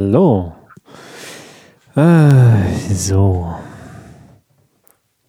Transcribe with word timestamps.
Hallo. 0.00 0.54
Ah, 1.96 2.62
so. 2.94 3.52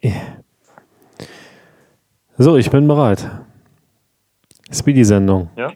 Yeah. 0.03 0.43
So, 2.37 2.55
ich 2.55 2.69
bin 2.69 2.87
bereit. 2.87 3.27
Speedy-Sendung. 4.71 5.49
Ja? 5.55 5.71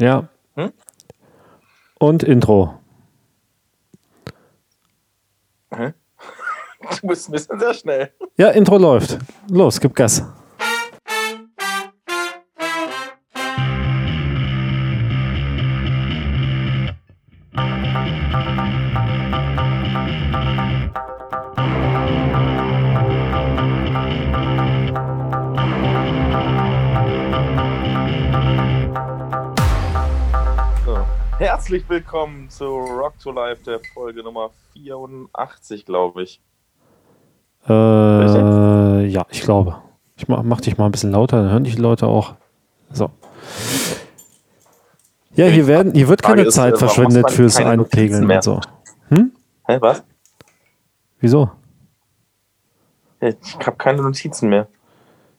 Ja. 0.00 0.28
Hm? 0.56 0.72
Und 2.00 2.24
Intro. 2.24 2.80
Hä? 5.72 5.92
Du 7.00 7.06
bist 7.06 7.28
ein 7.28 7.32
bisschen 7.32 7.60
sehr 7.60 7.74
schnell. 7.74 8.12
Ja, 8.36 8.48
Intro 8.50 8.76
läuft. 8.76 9.18
Los, 9.48 9.78
gib 9.78 9.94
Gas. 9.94 10.24
Herzlich 31.72 31.88
willkommen 31.88 32.50
zu 32.50 32.66
Rock 32.66 33.18
to 33.18 33.30
Life, 33.30 33.62
der 33.64 33.80
Folge 33.94 34.22
Nummer 34.22 34.50
84, 34.74 35.86
glaube 35.86 36.24
ich. 36.24 36.42
Äh, 37.66 39.06
ja, 39.06 39.24
ich 39.30 39.40
glaube. 39.40 39.78
Ich 40.14 40.28
mach, 40.28 40.42
mach 40.42 40.60
dich 40.60 40.76
mal 40.76 40.84
ein 40.84 40.92
bisschen 40.92 41.12
lauter, 41.12 41.40
dann 41.40 41.50
hören 41.50 41.64
dich 41.64 41.76
die 41.76 41.80
Leute 41.80 42.08
auch. 42.08 42.34
So. 42.90 43.08
Ja, 45.34 45.46
hier, 45.46 45.66
werden, 45.66 45.94
hier 45.94 46.08
wird 46.08 46.22
keine 46.22 46.42
ist, 46.42 46.56
Zeit 46.56 46.74
äh, 46.74 46.76
verschwendet 46.76 47.30
fürs 47.30 47.56
Einpegeln 47.56 48.30
und 48.30 48.44
so. 48.44 48.60
Hm? 49.08 49.32
Hä, 49.66 49.78
was? 49.80 50.04
Wieso? 51.20 51.52
Ich 53.18 53.56
habe 53.66 53.78
keine 53.78 54.02
Notizen 54.02 54.50
mehr. 54.50 54.68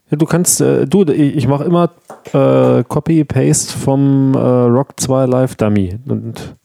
Ja, 0.10 0.18
du 0.18 0.26
kannst, 0.26 0.62
äh, 0.62 0.86
du, 0.86 1.04
ich 1.12 1.48
mache 1.48 1.64
immer 1.64 1.90
äh, 2.34 2.84
Copy-Paste 2.84 3.78
vom 3.78 4.34
äh, 4.36 4.38
Rock 4.40 5.00
2 5.00 5.26
Live 5.26 5.56
Dummy. 5.56 5.98
Und 6.08 6.56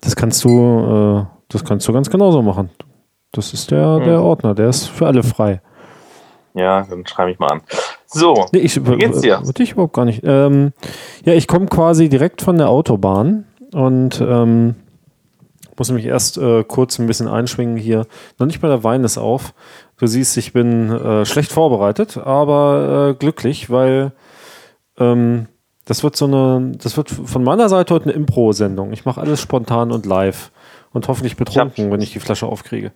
das 0.00 0.16
kannst 0.16 0.44
du, 0.44 0.50
äh, 0.50 1.24
das 1.48 1.64
kannst 1.64 1.86
du 1.88 1.92
ganz 1.92 2.10
genauso 2.10 2.42
machen. 2.42 2.70
Das 3.30 3.52
ist 3.54 3.70
der, 3.70 3.96
Hm. 3.96 4.04
der 4.04 4.22
Ordner, 4.22 4.54
der 4.54 4.68
ist 4.68 4.86
für 4.88 5.06
alle 5.06 5.22
frei. 5.22 5.60
Ja, 6.54 6.82
dann 6.82 7.06
schreibe 7.06 7.30
ich 7.30 7.38
mal 7.38 7.48
an. 7.50 7.60
So, 8.06 8.46
Nee, 8.52 8.58
ich, 8.58 8.84
Wie 8.84 8.96
geht's 8.98 9.22
dir? 9.22 9.40
Äh, 9.42 9.52
dich 9.54 9.72
überhaupt 9.72 9.94
gar 9.94 10.04
nicht. 10.04 10.20
Ähm, 10.22 10.72
ja, 11.24 11.32
ich 11.32 11.48
komme 11.48 11.66
quasi 11.66 12.10
direkt 12.10 12.42
von 12.42 12.58
der 12.58 12.68
Autobahn 12.68 13.46
und 13.72 14.20
ähm, 14.20 14.74
muss 15.78 15.90
mich 15.90 16.04
erst 16.04 16.36
äh, 16.36 16.62
kurz 16.64 16.98
ein 16.98 17.06
bisschen 17.06 17.26
einschwingen 17.26 17.78
hier. 17.78 18.06
Noch 18.38 18.46
nicht 18.46 18.60
mal 18.62 18.68
der 18.68 18.84
Wein 18.84 19.02
ist 19.04 19.16
auf. 19.16 19.54
Du 19.98 20.06
siehst, 20.06 20.36
ich 20.36 20.52
bin 20.52 20.90
äh, 20.90 21.24
schlecht 21.24 21.52
vorbereitet, 21.52 22.16
aber 22.18 23.10
äh, 23.10 23.14
glücklich, 23.14 23.70
weil 23.70 24.12
ähm, 24.98 25.46
das 25.84 26.02
wird 26.02 26.16
so 26.16 26.24
eine, 26.26 26.72
das 26.76 26.96
wird 26.96 27.10
von 27.10 27.44
meiner 27.44 27.68
Seite 27.68 27.94
heute 27.94 28.04
eine 28.06 28.14
Impro-Sendung. 28.14 28.92
Ich 28.92 29.04
mache 29.04 29.20
alles 29.20 29.40
spontan 29.40 29.92
und 29.92 30.06
live 30.06 30.50
und 30.92 31.08
hoffentlich 31.08 31.36
betrunken, 31.36 31.90
wenn 31.92 32.00
ich 32.00 32.12
die 32.12 32.20
Flasche 32.20 32.46
aufkriege. 32.46 32.92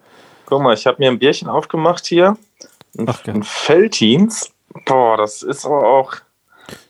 guck 0.47 0.63
mal, 0.63 0.75
ich 0.75 0.87
habe 0.87 0.97
mir 0.99 1.11
ein 1.11 1.19
Bierchen 1.19 1.49
aufgemacht 1.49 2.07
hier. 2.07 2.37
Ein, 2.99 3.07
Ach, 3.09 3.25
ein 3.27 3.43
Feltins. 3.43 4.51
Boah, 4.87 5.17
das 5.17 5.43
ist 5.43 5.65
aber 5.65 5.87
auch. 5.87 6.13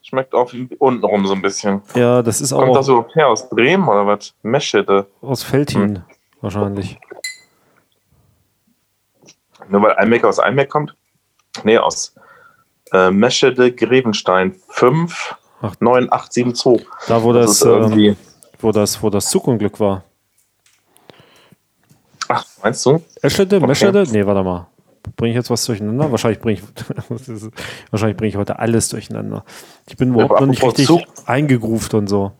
Schmeckt 0.03 0.35
auch 0.35 0.53
wie 0.53 0.69
untenrum 0.79 1.27
so 1.27 1.35
ein 1.35 1.43
bisschen. 1.43 1.83
Ja, 1.95 2.23
das 2.23 2.41
ist 2.41 2.53
Kommt 2.53 2.71
auch 2.71 2.75
das 2.77 2.87
so 2.87 3.05
her 3.15 3.29
aus 3.29 3.49
Bremen 3.51 3.87
oder 3.89 4.07
was? 4.07 4.33
Meschede. 4.43 5.07
aus 5.21 5.43
Feltin 5.43 5.97
Hm. 5.97 6.03
wahrscheinlich. 6.41 6.99
Nur 9.69 9.83
weil 9.83 9.93
Einbeck 9.95 10.25
aus 10.25 10.39
Einbeck 10.39 10.71
kommt? 10.71 10.95
Nee, 11.65 11.79
aus 11.79 12.15
äh, 12.93 13.11
Meschede 13.11 13.73
Grevenstein 13.73 14.55
5 14.69 15.37
Ach. 15.63 15.75
9872. 15.81 16.87
Da, 17.09 17.23
wo 17.23 17.33
Das 17.33 17.59
das, 17.61 17.93
ähm, 17.93 18.17
wo 18.61 18.73
das, 18.73 19.03
wo 19.03 19.11
das 19.11 19.29
Zugunglück 19.31 19.81
war. 19.81 20.05
Ach, 22.29 22.45
meinst 22.63 22.85
du? 22.87 23.03
Eschede, 23.23 23.57
Okay. 23.57 23.67
Meschede? 23.67 24.05
Nee, 24.11 24.27
warte 24.27 24.43
mal. 24.43 24.67
Bringe 25.17 25.31
ich 25.31 25.37
jetzt 25.37 25.51
was 25.51 25.65
durcheinander? 25.65 26.11
Wahrscheinlich 26.11 26.41
bringe 26.41 26.59
ich, 26.59 26.63
wahrscheinlich 27.91 28.17
bringe 28.17 28.29
ich 28.29 28.37
heute 28.37 28.59
alles 28.59 28.89
durcheinander. 28.89 29.45
Ich 29.89 29.97
bin 29.97 30.13
überhaupt 30.13 30.41
noch 30.41 30.47
nicht 30.49 30.63
richtig 30.63 30.87
Zug. 30.87 31.01
eingegruft 31.27 31.95
und 31.95 32.09
so. 32.09 32.33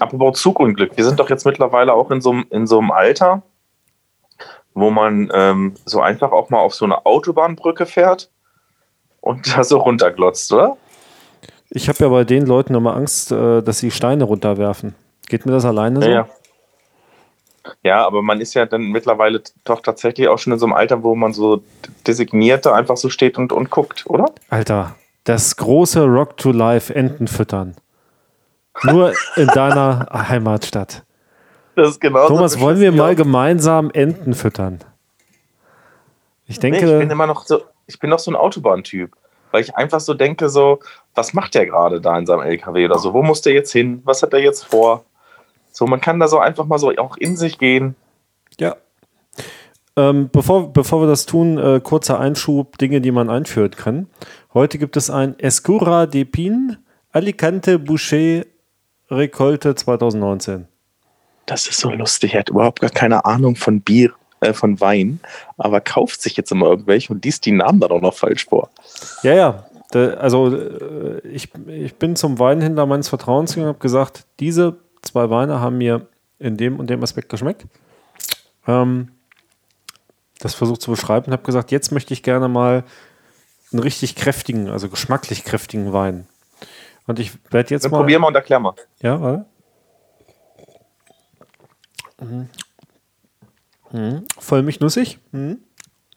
Apropos 0.00 0.40
Zugunglück. 0.40 0.96
Wir 0.96 1.04
sind 1.04 1.20
doch 1.20 1.30
jetzt 1.30 1.46
mittlerweile 1.46 1.94
auch 1.94 2.10
in 2.10 2.20
so, 2.20 2.34
in 2.50 2.66
so 2.66 2.78
einem 2.80 2.90
Alter, 2.90 3.42
wo 4.76 4.90
man 4.90 5.30
ähm, 5.32 5.74
so 5.86 6.00
einfach 6.00 6.32
auch 6.32 6.50
mal 6.50 6.58
auf 6.58 6.74
so 6.74 6.84
eine 6.84 7.06
Autobahnbrücke 7.06 7.86
fährt 7.86 8.30
und 9.20 9.56
da 9.56 9.64
so 9.64 9.78
runterglotzt, 9.78 10.52
oder? 10.52 10.76
Ich 11.70 11.88
habe 11.88 11.98
ja 11.98 12.08
bei 12.08 12.22
den 12.22 12.46
Leuten 12.46 12.74
immer 12.74 12.94
Angst, 12.94 13.32
äh, 13.32 13.62
dass 13.62 13.78
sie 13.78 13.90
Steine 13.90 14.24
runterwerfen. 14.24 14.94
Geht 15.28 15.46
mir 15.46 15.52
das 15.52 15.64
alleine 15.64 16.00
so? 16.02 16.08
Ja, 16.08 16.28
ja. 17.82 18.06
Aber 18.06 18.22
man 18.22 18.40
ist 18.40 18.54
ja 18.54 18.66
dann 18.66 18.82
mittlerweile 18.82 19.42
doch 19.64 19.80
tatsächlich 19.80 20.28
auch 20.28 20.38
schon 20.38 20.52
in 20.52 20.58
so 20.58 20.66
einem 20.66 20.74
Alter, 20.74 21.02
wo 21.02 21.16
man 21.16 21.32
so 21.32 21.64
designierte 22.06 22.72
einfach 22.72 22.98
so 22.98 23.08
steht 23.08 23.38
und, 23.38 23.52
und 23.52 23.70
guckt, 23.70 24.04
oder? 24.06 24.26
Alter, 24.50 24.94
das 25.24 25.56
große 25.56 26.04
Rock 26.04 26.36
to 26.36 26.52
Life 26.52 26.94
Enten 26.94 27.26
füttern. 27.26 27.74
Nur 28.82 29.14
in 29.36 29.46
deiner 29.48 30.06
Heimatstadt. 30.12 31.05
Das 31.76 31.90
ist 31.90 32.00
genau 32.00 32.26
Thomas, 32.26 32.58
wollen 32.58 32.80
wir 32.80 32.90
mal 32.90 33.14
gemeinsam 33.14 33.90
Enten 33.92 34.34
füttern? 34.34 34.80
Ich 36.46 36.60
Nee, 36.60 36.70
denke, 36.70 36.92
ich 36.92 36.98
bin 37.00 37.10
immer 37.10 37.26
noch 37.26 37.44
so, 37.44 37.62
ich 37.86 37.98
bin 37.98 38.10
noch 38.10 38.18
so 38.18 38.30
ein 38.30 38.36
Autobahntyp. 38.36 39.14
Weil 39.52 39.62
ich 39.62 39.76
einfach 39.76 40.00
so 40.00 40.14
denke, 40.14 40.48
so, 40.48 40.80
was 41.14 41.32
macht 41.34 41.54
der 41.54 41.66
gerade 41.66 42.00
da 42.00 42.18
in 42.18 42.26
seinem 42.26 42.40
LKW 42.40 42.86
oder 42.86 42.98
so? 42.98 43.12
Wo 43.12 43.22
muss 43.22 43.42
der 43.42 43.52
jetzt 43.52 43.72
hin? 43.72 44.02
Was 44.04 44.22
hat 44.22 44.32
er 44.32 44.40
jetzt 44.40 44.64
vor? 44.64 45.04
So, 45.70 45.86
man 45.86 46.00
kann 46.00 46.18
da 46.18 46.28
so 46.28 46.38
einfach 46.38 46.64
mal 46.64 46.78
so 46.78 46.90
auch 46.96 47.16
in 47.18 47.36
sich 47.36 47.58
gehen. 47.58 47.94
Ja. 48.58 48.76
Ähm, 49.96 50.30
bevor, 50.32 50.72
bevor 50.72 51.02
wir 51.02 51.06
das 51.06 51.26
tun, 51.26 51.58
äh, 51.58 51.80
kurzer 51.80 52.18
Einschub, 52.18 52.78
Dinge, 52.78 53.00
die 53.00 53.12
man 53.12 53.30
einführen 53.30 53.70
kann. 53.70 54.08
Heute 54.54 54.78
gibt 54.78 54.96
es 54.96 55.10
ein 55.10 55.38
Escura 55.38 56.06
de 56.06 56.24
Pin 56.24 56.78
Alicante 57.12 57.78
Boucher 57.78 58.44
Recolte 59.10 59.74
2019. 59.74 60.68
Das 61.46 61.66
ist 61.66 61.78
so 61.80 61.90
lustig. 61.90 62.34
Er 62.34 62.40
hat 62.40 62.50
überhaupt 62.50 62.80
gar 62.80 62.90
keine 62.90 63.24
Ahnung 63.24 63.56
von 63.56 63.80
Bier, 63.80 64.12
äh, 64.40 64.52
von 64.52 64.80
Wein, 64.80 65.20
aber 65.56 65.80
kauft 65.80 66.20
sich 66.20 66.36
jetzt 66.36 66.50
immer 66.52 66.66
irgendwelche 66.66 67.12
und 67.12 67.24
liest 67.24 67.46
die 67.46 67.52
Namen 67.52 67.80
dann 67.80 67.90
auch 67.90 68.00
noch 68.00 68.14
falsch 68.14 68.46
vor. 68.46 68.70
Ja, 69.22 69.32
ja. 69.32 69.66
Da, 69.92 70.14
also 70.14 70.54
äh, 70.54 71.20
ich, 71.28 71.50
ich 71.68 71.94
bin 71.94 72.16
zum 72.16 72.38
Weinhändler 72.40 72.86
meines 72.86 73.08
Vertrauens 73.08 73.52
gegangen 73.52 73.68
und 73.68 73.74
habe 73.74 73.82
gesagt, 73.82 74.26
diese 74.40 74.76
zwei 75.02 75.30
Weine 75.30 75.60
haben 75.60 75.78
mir 75.78 76.08
in 76.38 76.56
dem 76.56 76.78
und 76.80 76.90
dem 76.90 77.02
Aspekt 77.02 77.28
geschmeckt. 77.28 77.66
Ähm, 78.66 79.12
das 80.40 80.54
versucht 80.54 80.82
zu 80.82 80.90
beschreiben 80.90 81.26
und 81.26 81.32
habe 81.32 81.44
gesagt, 81.44 81.70
jetzt 81.70 81.92
möchte 81.92 82.12
ich 82.12 82.22
gerne 82.22 82.48
mal 82.48 82.84
einen 83.72 83.80
richtig 83.80 84.16
kräftigen, 84.16 84.68
also 84.68 84.88
geschmacklich 84.88 85.44
kräftigen 85.44 85.92
Wein. 85.92 86.26
Und 87.06 87.18
ich 87.18 87.32
werde 87.50 87.70
jetzt 87.70 87.84
Dann 87.84 87.92
mal. 87.92 87.98
probier 87.98 88.18
mal 88.18 88.28
und 88.28 88.34
erklär 88.34 88.58
mal. 88.58 88.74
Ja, 89.00 89.20
warte. 89.20 89.46
Mhm. 92.20 92.48
Mhm. 93.92 94.24
Voll 94.38 94.62
mich 94.62 94.80
nussig. 94.80 95.18
Mhm. 95.32 95.58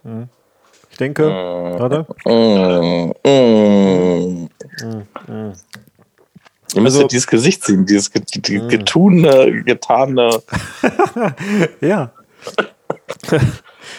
Mhm. 0.04 0.30
Ich 0.92 0.98
denke, 0.98 1.28
warte. 1.30 2.06
Mm, 2.26 3.12
mm. 3.28 4.50
Ihr 6.76 6.82
müsst 6.82 6.98
Also- 6.98 7.08
dieses 7.08 7.28
Gesicht 7.28 7.64
sehen, 7.64 7.86
dieses 7.86 8.12
get- 8.12 8.32
getune, 8.32 9.64
getane. 9.64 10.30
Ja. 11.82 12.12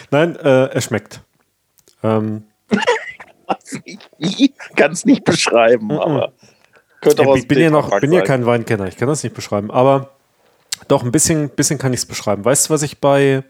Nein, 0.09 0.35
äh, 0.37 0.69
es 0.73 0.85
schmeckt. 0.85 1.21
Ähm, 2.03 2.43
Ich 4.17 4.53
kann 4.75 4.91
es 4.93 5.05
nicht 5.05 5.23
beschreiben, 5.25 5.91
aber 5.91 6.31
könnte 7.01 7.23
ich 7.35 7.47
bin 7.47 7.59
ja 7.59 7.69
noch, 7.69 7.99
bin 7.99 8.11
ja 8.13 8.21
kein 8.21 8.45
Weinkenner, 8.45 8.87
ich 8.87 8.95
kann 8.97 9.07
das 9.09 9.23
nicht 9.23 9.35
beschreiben, 9.35 9.69
aber 9.71 10.11
doch 10.91 11.03
ein 11.03 11.11
bisschen, 11.11 11.49
bisschen 11.49 11.79
kann 11.79 11.93
ich 11.93 12.01
es 12.01 12.05
beschreiben. 12.05 12.43
Weißt 12.43 12.69
du, 12.69 12.73
was 12.73 12.81
ich 12.83 12.99
bei, 12.99 13.43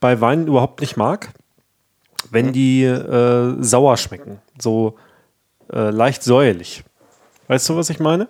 bei 0.00 0.20
Weinen 0.20 0.46
überhaupt 0.46 0.80
nicht 0.80 0.96
mag? 0.96 1.30
Wenn 2.30 2.52
die 2.52 2.82
äh, 2.84 3.56
sauer 3.62 3.96
schmecken, 3.96 4.42
so 4.58 4.96
äh, 5.72 5.90
leicht 5.90 6.22
säuerlich. 6.22 6.84
Weißt 7.46 7.68
du, 7.68 7.76
was 7.76 7.88
ich 7.90 8.00
meine? 8.00 8.28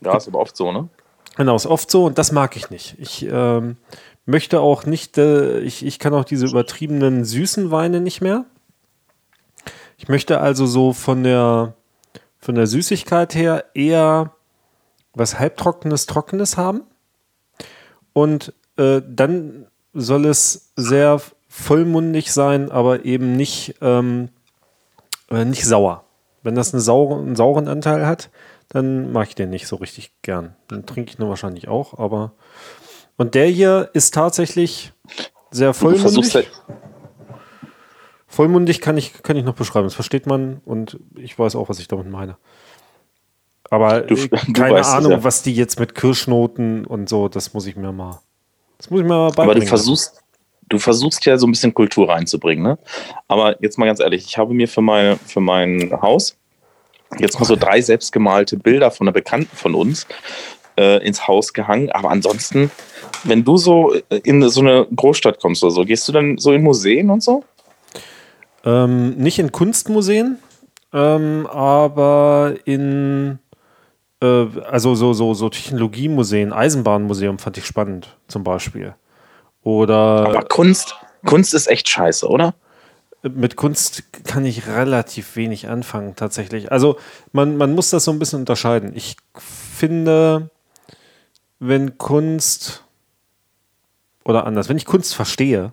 Ja, 0.00 0.16
ist 0.16 0.28
aber 0.28 0.38
oft 0.38 0.56
so, 0.56 0.72
ne? 0.72 0.88
Genau, 1.36 1.56
ist 1.56 1.66
oft 1.66 1.90
so 1.90 2.06
und 2.06 2.18
das 2.18 2.32
mag 2.32 2.56
ich 2.56 2.70
nicht. 2.70 2.96
Ich 2.98 3.26
ähm, 3.30 3.76
möchte 4.24 4.60
auch 4.60 4.86
nicht, 4.86 5.18
äh, 5.18 5.60
ich, 5.60 5.84
ich 5.84 5.98
kann 5.98 6.14
auch 6.14 6.24
diese 6.24 6.46
übertriebenen 6.46 7.24
süßen 7.24 7.70
Weine 7.70 8.00
nicht 8.00 8.20
mehr. 8.20 8.44
Ich 9.98 10.08
möchte 10.08 10.40
also 10.40 10.66
so 10.66 10.92
von 10.92 11.22
der, 11.24 11.74
von 12.38 12.54
der 12.54 12.66
Süßigkeit 12.66 13.34
her 13.34 13.66
eher 13.74 14.32
was 15.14 15.38
halbtrockenes, 15.38 16.06
trockenes 16.06 16.56
haben. 16.56 16.82
Und 18.12 18.52
äh, 18.76 19.00
dann 19.06 19.66
soll 19.94 20.26
es 20.26 20.72
sehr 20.76 21.20
vollmundig 21.48 22.32
sein, 22.32 22.70
aber 22.70 23.04
eben 23.04 23.36
nicht, 23.36 23.74
ähm, 23.80 24.30
äh, 25.30 25.44
nicht 25.44 25.64
sauer. 25.64 26.04
Wenn 26.42 26.54
das 26.54 26.72
eine 26.72 26.80
saure, 26.80 27.20
einen 27.20 27.36
sauren 27.36 27.68
Anteil 27.68 28.06
hat, 28.06 28.30
dann 28.68 29.12
mag 29.12 29.28
ich 29.28 29.34
den 29.34 29.50
nicht 29.50 29.66
so 29.66 29.76
richtig 29.76 30.12
gern. 30.22 30.56
Dann 30.68 30.86
trinke 30.86 31.10
ich 31.10 31.18
nur 31.18 31.28
wahrscheinlich 31.28 31.68
auch, 31.68 31.98
aber. 31.98 32.32
Und 33.18 33.34
der 33.34 33.46
hier 33.46 33.90
ist 33.92 34.14
tatsächlich 34.14 34.92
sehr 35.50 35.74
vollmundig. 35.74 36.48
Vollmundig 38.26 38.80
kann 38.80 38.96
ich, 38.96 39.22
kann 39.22 39.36
ich 39.36 39.44
noch 39.44 39.54
beschreiben. 39.54 39.86
Das 39.86 39.94
versteht 39.94 40.26
man 40.26 40.62
und 40.64 40.98
ich 41.16 41.38
weiß 41.38 41.54
auch, 41.54 41.68
was 41.68 41.78
ich 41.78 41.88
damit 41.88 42.10
meine. 42.10 42.38
Aber 43.72 44.02
du, 44.02 44.14
äh, 44.16 44.28
keine 44.52 44.82
du 44.82 44.86
Ahnung, 44.86 45.12
es, 45.12 45.18
ja. 45.18 45.24
was 45.24 45.42
die 45.42 45.54
jetzt 45.54 45.80
mit 45.80 45.94
Kirschnoten 45.94 46.84
und 46.84 47.08
so, 47.08 47.28
das 47.28 47.54
muss 47.54 47.66
ich 47.66 47.74
mir 47.74 47.90
mal. 47.90 48.20
Das 48.76 48.90
muss 48.90 49.00
ich 49.00 49.06
mir 49.06 49.14
mal 49.14 49.28
beibringen. 49.28 49.50
Aber 49.50 49.60
du 49.60 49.66
versuchst, 49.66 50.22
du 50.68 50.78
versuchst 50.78 51.24
ja 51.24 51.38
so 51.38 51.46
ein 51.46 51.52
bisschen 51.52 51.72
Kultur 51.72 52.10
reinzubringen, 52.10 52.62
ne? 52.62 52.78
Aber 53.28 53.56
jetzt 53.62 53.78
mal 53.78 53.86
ganz 53.86 54.00
ehrlich, 54.00 54.26
ich 54.26 54.36
habe 54.36 54.52
mir 54.52 54.68
für, 54.68 54.82
meine, 54.82 55.16
für 55.16 55.40
mein 55.40 55.90
Haus 56.02 56.36
jetzt 57.18 57.40
mal 57.40 57.46
so 57.46 57.56
drei 57.56 57.80
selbstgemalte 57.80 58.58
Bilder 58.58 58.90
von 58.90 59.08
einer 59.08 59.14
Bekannten 59.14 59.56
von 59.56 59.74
uns 59.74 60.06
äh, 60.76 61.02
ins 61.06 61.26
Haus 61.26 61.54
gehangen. 61.54 61.90
Aber 61.92 62.10
ansonsten, 62.10 62.70
wenn 63.24 63.42
du 63.42 63.56
so 63.56 63.94
in 64.22 64.46
so 64.50 64.60
eine 64.60 64.86
Großstadt 64.94 65.40
kommst 65.40 65.64
oder 65.64 65.72
so, 65.72 65.86
gehst 65.86 66.06
du 66.08 66.12
dann 66.12 66.36
so 66.36 66.52
in 66.52 66.62
Museen 66.62 67.08
und 67.08 67.22
so? 67.22 67.42
Ähm, 68.66 69.16
nicht 69.16 69.38
in 69.38 69.50
Kunstmuseen, 69.50 70.36
ähm, 70.92 71.46
aber 71.46 72.54
in 72.66 73.38
äh, 74.22 74.46
also 74.70 74.94
so, 74.94 75.12
so, 75.12 75.34
so 75.34 75.48
Technologiemuseen, 75.48 76.52
Eisenbahnmuseum 76.52 77.38
fand 77.38 77.58
ich 77.58 77.66
spannend, 77.66 78.16
zum 78.28 78.44
Beispiel. 78.44 78.94
Oder. 79.62 80.26
Aber 80.28 80.42
Kunst, 80.44 80.96
Kunst 81.26 81.54
ist 81.54 81.66
echt 81.66 81.88
scheiße, 81.88 82.26
oder? 82.28 82.54
Mit 83.22 83.54
Kunst 83.54 84.02
kann 84.24 84.44
ich 84.44 84.66
relativ 84.66 85.36
wenig 85.36 85.68
anfangen, 85.68 86.16
tatsächlich. 86.16 86.72
Also 86.72 86.96
man, 87.32 87.56
man 87.56 87.74
muss 87.74 87.90
das 87.90 88.04
so 88.04 88.10
ein 88.10 88.18
bisschen 88.18 88.40
unterscheiden. 88.40 88.92
Ich 88.96 89.16
finde, 89.36 90.50
wenn 91.60 91.98
Kunst 91.98 92.84
oder 94.24 94.44
anders, 94.44 94.68
wenn 94.68 94.76
ich 94.76 94.86
Kunst 94.86 95.14
verstehe, 95.14 95.72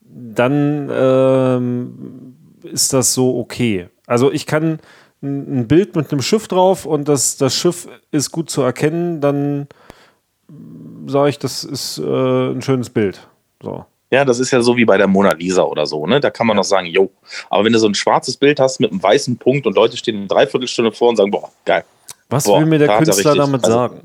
dann 0.00 0.90
ähm, 0.92 2.36
ist 2.64 2.92
das 2.92 3.14
so 3.14 3.38
okay. 3.38 3.88
Also 4.06 4.32
ich 4.32 4.46
kann 4.46 4.80
ein 5.22 5.66
Bild 5.66 5.96
mit 5.96 6.12
einem 6.12 6.22
Schiff 6.22 6.48
drauf 6.48 6.86
und 6.86 7.08
das, 7.08 7.36
das 7.36 7.54
Schiff 7.54 7.88
ist 8.10 8.30
gut 8.30 8.50
zu 8.50 8.62
erkennen, 8.62 9.20
dann 9.20 9.68
sage 11.06 11.30
ich, 11.30 11.38
das 11.38 11.64
ist 11.64 11.98
äh, 11.98 12.52
ein 12.52 12.62
schönes 12.62 12.90
Bild. 12.90 13.26
So. 13.62 13.84
Ja, 14.10 14.24
das 14.24 14.38
ist 14.38 14.50
ja 14.52 14.62
so 14.62 14.76
wie 14.76 14.86
bei 14.86 14.96
der 14.96 15.06
Mona 15.06 15.32
Lisa 15.32 15.62
oder 15.62 15.84
so, 15.84 16.06
ne? 16.06 16.18
Da 16.20 16.30
kann 16.30 16.46
man 16.46 16.56
noch 16.56 16.64
sagen, 16.64 16.86
jo. 16.86 17.10
Aber 17.50 17.64
wenn 17.64 17.72
du 17.72 17.78
so 17.78 17.86
ein 17.86 17.94
schwarzes 17.94 18.36
Bild 18.36 18.58
hast 18.58 18.80
mit 18.80 18.90
einem 18.90 19.02
weißen 19.02 19.36
Punkt 19.36 19.66
und 19.66 19.74
Leute 19.74 19.96
stehen 19.98 20.16
eine 20.16 20.26
Dreiviertelstunde 20.26 20.92
vor 20.92 21.10
und 21.10 21.16
sagen, 21.16 21.30
boah, 21.30 21.50
geil. 21.64 21.84
Was 22.30 22.44
boah, 22.44 22.60
will 22.60 22.66
mir 22.66 22.78
der 22.78 22.96
Künstler 22.96 23.16
richtig, 23.16 23.36
damit 23.36 23.64
also, 23.64 23.76
sagen? 23.76 24.00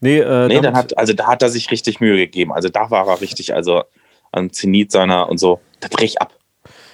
Nee, 0.00 0.18
äh, 0.18 0.48
nee 0.48 0.58
hat, 0.58 0.96
also 0.98 1.12
da 1.12 1.26
hat 1.26 1.42
er 1.42 1.48
sich 1.48 1.70
richtig 1.70 2.00
Mühe 2.00 2.16
gegeben. 2.16 2.52
Also 2.52 2.68
da 2.68 2.90
war 2.90 3.06
er 3.08 3.20
richtig, 3.20 3.54
also 3.54 3.84
am 4.32 4.52
Zenit 4.52 4.92
seiner 4.92 5.28
und 5.28 5.38
so. 5.38 5.60
Da 5.80 5.88
drehe 5.88 6.06
ich 6.06 6.20
ab. 6.20 6.34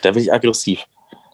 Da 0.03 0.13
bin 0.13 0.23
ich 0.23 0.33
aggressiv. 0.33 0.85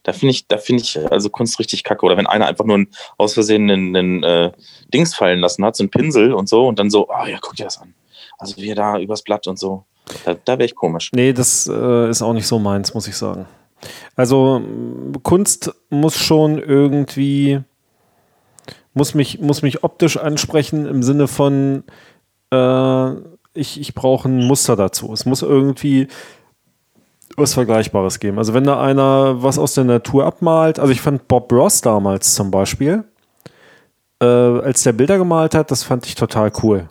Da 0.08 0.14
finde 0.14 0.30
ich, 0.30 0.46
da 0.46 0.56
finde 0.56 0.82
ich 0.82 0.98
also 1.12 1.28
Kunst 1.28 1.58
richtig 1.58 1.84
kacke. 1.84 2.06
Oder 2.06 2.16
wenn 2.16 2.26
einer 2.26 2.46
einfach 2.46 2.64
nur 2.64 2.76
einen, 2.76 2.88
aus 3.18 3.34
Versehen 3.34 3.70
einen, 3.70 3.94
einen 3.94 4.22
äh, 4.22 4.52
Dings 4.94 5.14
fallen 5.14 5.38
lassen 5.38 5.62
hat, 5.66 5.76
so 5.76 5.82
einen 5.82 5.90
Pinsel 5.90 6.32
und 6.32 6.48
so, 6.48 6.66
und 6.66 6.78
dann 6.78 6.88
so, 6.88 7.10
ah 7.10 7.24
oh, 7.24 7.26
ja, 7.26 7.36
guck 7.42 7.56
dir 7.56 7.64
das 7.64 7.76
an. 7.76 7.92
Also 8.38 8.56
wie 8.56 8.70
er 8.70 8.74
da 8.74 8.98
übers 8.98 9.20
Blatt 9.20 9.46
und 9.46 9.58
so. 9.58 9.84
Da, 10.24 10.34
da 10.42 10.52
wäre 10.54 10.64
ich 10.64 10.74
komisch. 10.74 11.10
Nee, 11.12 11.34
das 11.34 11.66
äh, 11.66 12.08
ist 12.08 12.22
auch 12.22 12.32
nicht 12.32 12.46
so 12.46 12.58
meins, 12.58 12.94
muss 12.94 13.06
ich 13.06 13.18
sagen. 13.18 13.44
Also 14.16 14.62
Kunst 15.24 15.74
muss 15.90 16.16
schon 16.16 16.58
irgendwie, 16.58 17.60
muss 18.94 19.12
mich, 19.12 19.40
muss 19.40 19.60
mich 19.60 19.84
optisch 19.84 20.16
ansprechen 20.16 20.86
im 20.86 21.02
Sinne 21.02 21.28
von, 21.28 21.84
äh, 22.50 23.10
ich, 23.52 23.78
ich 23.78 23.94
brauche 23.94 24.26
ein 24.26 24.46
Muster 24.46 24.74
dazu. 24.74 25.12
Es 25.12 25.26
muss 25.26 25.42
irgendwie 25.42 26.08
was 27.38 27.54
Vergleichbares 27.54 28.20
geben. 28.20 28.38
Also 28.38 28.54
wenn 28.54 28.64
da 28.64 28.80
einer 28.80 29.42
was 29.42 29.58
aus 29.58 29.74
der 29.74 29.84
Natur 29.84 30.24
abmalt, 30.24 30.78
also 30.78 30.92
ich 30.92 31.00
fand 31.00 31.28
Bob 31.28 31.52
Ross 31.52 31.80
damals 31.80 32.34
zum 32.34 32.50
Beispiel, 32.50 33.04
äh, 34.20 34.24
als 34.24 34.82
der 34.82 34.92
Bilder 34.92 35.18
gemalt 35.18 35.54
hat, 35.54 35.70
das 35.70 35.82
fand 35.82 36.06
ich 36.06 36.14
total 36.14 36.52
cool. 36.62 36.88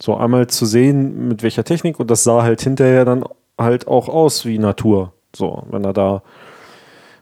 So 0.00 0.16
einmal 0.16 0.46
zu 0.46 0.66
sehen, 0.66 1.28
mit 1.28 1.42
welcher 1.42 1.64
Technik 1.64 2.00
und 2.00 2.10
das 2.10 2.24
sah 2.24 2.42
halt 2.42 2.60
hinterher 2.62 3.04
dann 3.04 3.24
halt 3.58 3.86
auch 3.86 4.08
aus 4.08 4.44
wie 4.44 4.58
Natur. 4.58 5.12
So, 5.34 5.62
wenn 5.70 5.84
er 5.84 5.92
da 5.92 6.22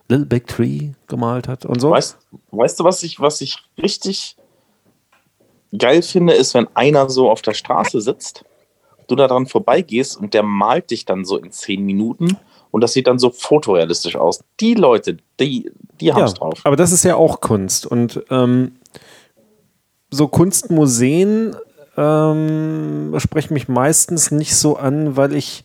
Little 0.09 0.27
Big 0.27 0.47
Tree 0.47 0.91
gemalt 1.07 1.49
hat 1.49 1.67
und 1.67 1.81
so. 1.81 1.91
Weißt, 1.91 2.19
weißt 2.51 2.81
du, 2.81 2.85
was 2.85 3.03
ich, 3.03 3.21
was 3.21 3.41
ich 3.41 3.59
richtig 3.83 4.37
geil 5.77 6.03
finde, 6.03 6.33
ist, 6.33 6.55
wenn 6.55 6.69
einer 6.75 7.11
so 7.11 7.31
auf 7.31 7.43
der 7.43 7.55
Straße 7.55 8.01
sitzt, 8.01 8.45
du 9.07 9.17
da 9.17 9.27
dran 9.27 9.47
vorbeigehst 9.47 10.17
und 10.17 10.35
der 10.35 10.43
malt 10.43 10.91
dich 10.91 11.05
dann 11.05 11.25
so 11.25 11.37
in 11.37 11.51
zehn 11.51 11.85
Minuten 11.85 12.37
und 12.71 12.83
das 12.83 12.93
sieht 12.93 13.07
dann 13.07 13.19
so 13.19 13.31
fotorealistisch 13.31 14.17
aus. 14.17 14.45
Die 14.61 14.75
Leute, 14.75 15.19
die, 15.41 15.71
die 16.01 16.13
haben 16.13 16.25
es 16.25 16.33
ja, 16.33 16.39
drauf. 16.39 16.61
Aber 16.65 16.77
das 16.77 16.93
ist 16.93 17.05
ja 17.05 17.17
auch 17.17 17.41
Kunst. 17.41 17.87
Und 17.87 18.23
ähm, 18.31 18.77
so 20.11 20.29
Kunstmuseen 20.29 21.57
ähm, 21.97 23.15
sprechen 23.19 23.55
mich 23.55 23.69
meistens 23.69 24.31
nicht 24.31 24.57
so 24.57 24.77
an, 24.77 25.17
weil 25.17 25.35
ich 25.35 25.65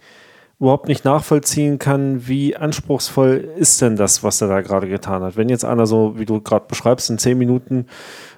überhaupt 0.59 0.87
nicht 0.87 1.03
nachvollziehen 1.03 1.77
kann, 1.77 2.27
wie 2.27 2.55
anspruchsvoll 2.55 3.49
ist 3.57 3.81
denn 3.81 3.95
das, 3.95 4.23
was 4.23 4.41
er 4.41 4.47
da 4.47 4.61
gerade 4.61 4.87
getan 4.87 5.21
hat. 5.21 5.35
Wenn 5.35 5.49
jetzt 5.49 5.65
einer 5.65 5.85
so, 5.85 6.17
wie 6.17 6.25
du 6.25 6.41
gerade 6.41 6.65
beschreibst, 6.67 7.09
in 7.09 7.17
zehn 7.17 7.37
Minuten 7.37 7.87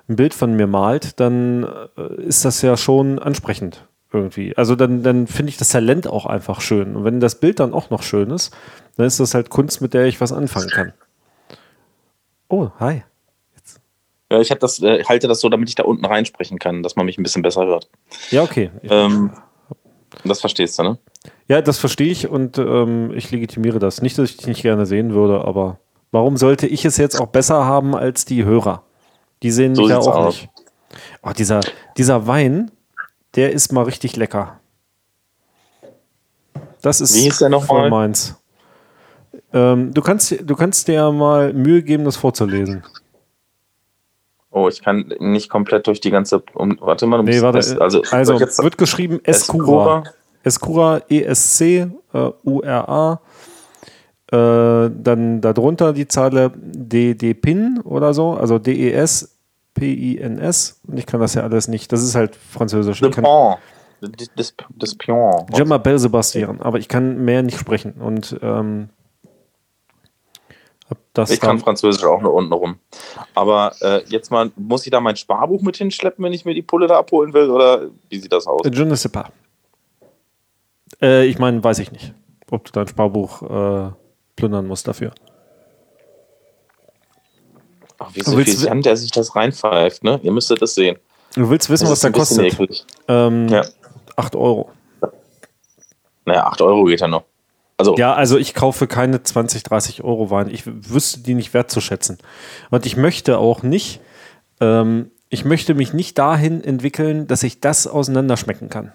ein 0.09 0.15
Bild 0.15 0.33
von 0.33 0.55
mir 0.55 0.67
malt, 0.67 1.19
dann 1.19 1.67
äh, 1.97 2.23
ist 2.23 2.43
das 2.43 2.61
ja 2.61 2.77
schon 2.77 3.19
ansprechend 3.19 3.87
irgendwie. 4.15 4.55
Also 4.57 4.75
dann, 4.75 5.03
dann 5.03 5.27
finde 5.27 5.49
ich 5.49 5.57
das 5.57 5.69
Talent 5.69 6.07
auch 6.07 6.25
einfach 6.25 6.61
schön. 6.61 6.95
Und 6.95 7.03
wenn 7.03 7.19
das 7.19 7.39
Bild 7.39 7.59
dann 7.59 7.73
auch 7.73 7.89
noch 7.89 8.03
schön 8.03 8.31
ist, 8.31 8.55
dann 8.97 9.05
ist 9.05 9.19
das 9.19 9.33
halt 9.33 9.49
Kunst, 9.49 9.81
mit 9.81 9.93
der 9.93 10.05
ich 10.05 10.21
was 10.21 10.31
anfangen 10.31 10.69
kann. 10.69 10.93
Oh, 12.47 12.69
hi. 12.79 13.03
Ja, 14.31 14.41
ich 14.41 14.49
das, 14.49 14.81
äh, 14.81 15.03
halte 15.03 15.27
das 15.27 15.39
so, 15.39 15.49
damit 15.49 15.69
ich 15.69 15.75
da 15.75 15.83
unten 15.83 16.05
reinsprechen 16.05 16.57
kann, 16.57 16.81
dass 16.81 16.95
man 16.95 17.05
mich 17.05 17.17
ein 17.17 17.23
bisschen 17.23 17.43
besser 17.43 17.65
hört. 17.65 17.89
Ja, 18.31 18.41
okay. 18.41 18.71
Ähm, 18.83 19.31
das 20.23 20.41
verstehst 20.41 20.79
du, 20.79 20.83
ne? 20.83 20.97
Ja, 21.47 21.61
das 21.61 21.77
verstehe 21.77 22.11
ich 22.11 22.27
und 22.27 22.57
ähm, 22.57 23.11
ich 23.13 23.29
legitimiere 23.31 23.79
das. 23.79 24.01
Nicht, 24.01 24.17
dass 24.17 24.31
ich 24.31 24.37
dich 24.37 24.47
nicht 24.47 24.61
gerne 24.63 24.85
sehen 24.85 25.13
würde, 25.13 25.45
aber 25.45 25.79
warum 26.11 26.37
sollte 26.37 26.65
ich 26.65 26.85
es 26.85 26.97
jetzt 26.97 27.19
auch 27.19 27.27
besser 27.27 27.65
haben 27.65 27.95
als 27.95 28.25
die 28.25 28.45
Hörer? 28.45 28.83
Die 29.43 29.51
sehen 29.51 29.73
mich 29.73 29.85
so 29.85 29.89
ja 29.89 29.99
auch 29.99 30.15
aus. 30.15 30.35
nicht. 30.35 30.49
Oh, 31.21 31.31
dieser, 31.37 31.61
dieser 31.97 32.25
Wein, 32.25 32.71
der 33.35 33.51
ist 33.51 33.71
mal 33.71 33.83
richtig 33.83 34.15
lecker. 34.15 34.59
Das 36.81 37.01
ist 37.01 37.15
Wie 37.15 37.27
ist 37.27 37.41
der 37.41 37.49
noch 37.49 37.65
voll 37.65 37.89
mal? 37.89 38.07
meins. 38.07 38.35
Ähm, 39.53 39.93
du, 39.93 40.01
kannst, 40.01 40.35
du 40.41 40.55
kannst 40.55 40.87
dir 40.87 41.11
mal 41.11 41.53
Mühe 41.53 41.81
geben, 41.81 42.05
das 42.05 42.15
vorzulesen. 42.15 42.83
Oh, 44.51 44.69
ich 44.69 44.81
kann 44.81 45.11
nicht 45.19 45.49
komplett 45.49 45.87
durch 45.87 45.99
die 45.99 46.11
ganze. 46.11 46.41
Um, 46.53 46.77
warte 46.79 47.07
mal, 47.07 47.21
nee, 47.23 47.41
warte, 47.41 47.57
das, 47.57 47.77
also, 47.77 48.01
also 48.11 48.39
wird 48.39 48.77
geschrieben 48.77 49.19
Escura. 49.23 50.03
Escura, 50.43 51.01
E-S-C-U-R-A. 51.09 51.91
Äh, 54.31 54.89
dann 54.95 55.41
darunter 55.41 55.93
die 55.93 56.07
Zahl 56.07 56.51
D-D-Pin 56.55 57.81
oder 57.83 58.13
so, 58.13 58.31
also 58.31 58.57
D-E-S, 58.57 59.34
P-I-N-S. 59.75 60.81
Und 60.87 60.97
ich 60.97 61.05
kann 61.05 61.19
das 61.19 61.35
ja 61.35 61.43
alles 61.43 61.67
nicht. 61.67 61.91
Das 61.91 62.01
ist 62.01 62.15
halt 62.15 62.35
Französisch. 62.35 62.99
Le 63.01 63.11
Pont. 63.11 63.59
Das, 64.75 64.95
Pion. 64.95 65.45
Gemma 65.47 65.77
Belle 65.77 65.99
Sebastian. 65.99 66.61
Aber 66.61 66.79
ich 66.79 66.87
kann 66.87 67.23
mehr 67.23 67.43
nicht 67.43 67.57
sprechen. 67.57 67.93
Und 67.93 68.37
ähm, 68.41 68.89
das 71.13 71.31
ich 71.31 71.39
kann 71.39 71.59
Französisch 71.59 72.03
auch 72.03 72.21
nur 72.21 72.33
unten 72.33 72.53
rum. 72.53 72.75
Aber 73.33 73.73
äh, 73.81 74.03
jetzt 74.07 74.31
mal, 74.31 74.51
muss 74.55 74.85
ich 74.85 74.91
da 74.91 74.99
mein 74.99 75.15
Sparbuch 75.15 75.61
mit 75.61 75.77
hinschleppen, 75.77 76.23
wenn 76.23 76.33
ich 76.33 76.45
mir 76.45 76.53
die 76.53 76.61
Pulle 76.61 76.87
da 76.87 76.97
abholen 76.99 77.33
will? 77.33 77.49
Oder 77.49 77.87
wie 78.09 78.19
sieht 78.19 78.31
das 78.31 78.47
aus? 78.47 78.61
Je 78.65 78.85
ne 78.85 78.95
sais 78.95 79.11
pas. 79.11 79.27
Äh, 81.01 81.25
ich 81.25 81.39
meine, 81.39 81.63
weiß 81.63 81.79
ich 81.79 81.91
nicht, 81.91 82.13
ob 82.51 82.65
du 82.65 82.71
dein 82.71 82.87
Sparbuch 82.87 83.41
äh, 83.41 83.91
plündern 84.35 84.67
musst 84.67 84.87
dafür. 84.87 85.13
Ach, 87.99 88.09
wie 88.13 88.51
Sand, 88.51 88.85
der 88.85 88.97
sich 88.97 89.11
das 89.11 89.35
reinpfeift, 89.35 90.03
ne? 90.03 90.19
Ihr 90.23 90.31
müsstet 90.31 90.61
das 90.61 90.75
sehen. 90.75 90.97
Du 91.35 91.49
willst 91.49 91.69
wissen, 91.69 91.89
was 91.89 91.99
der 91.99 92.11
kostet? 92.11 92.85
Ähm, 93.07 93.49
ja. 93.49 93.63
8 94.15 94.35
Euro. 94.35 94.71
Naja, 96.25 96.45
8 96.47 96.61
Euro 96.61 96.85
geht 96.85 97.01
ja 97.01 97.07
noch. 97.07 97.23
Also, 97.77 97.95
ja, 97.97 98.13
also 98.13 98.37
ich 98.37 98.53
kaufe 98.53 98.87
keine 98.87 99.21
20, 99.21 99.63
30 99.63 100.03
Euro 100.03 100.29
Wein. 100.31 100.49
Ich 100.49 100.63
wüsste 100.65 101.19
die 101.19 101.33
nicht 101.33 101.53
wertzuschätzen. 101.53 102.17
Und 102.71 102.85
ich 102.85 102.95
möchte 102.95 103.37
auch 103.37 103.63
nicht, 103.63 103.99
ähm, 104.61 105.11
ich 105.29 105.43
möchte 105.43 105.73
mich 105.73 105.93
nicht 105.93 106.17
dahin 106.17 106.63
entwickeln, 106.63 107.27
dass 107.27 107.43
ich 107.43 107.59
das 107.59 107.85
auseinanderschmecken 107.85 108.69
kann. 108.69 108.93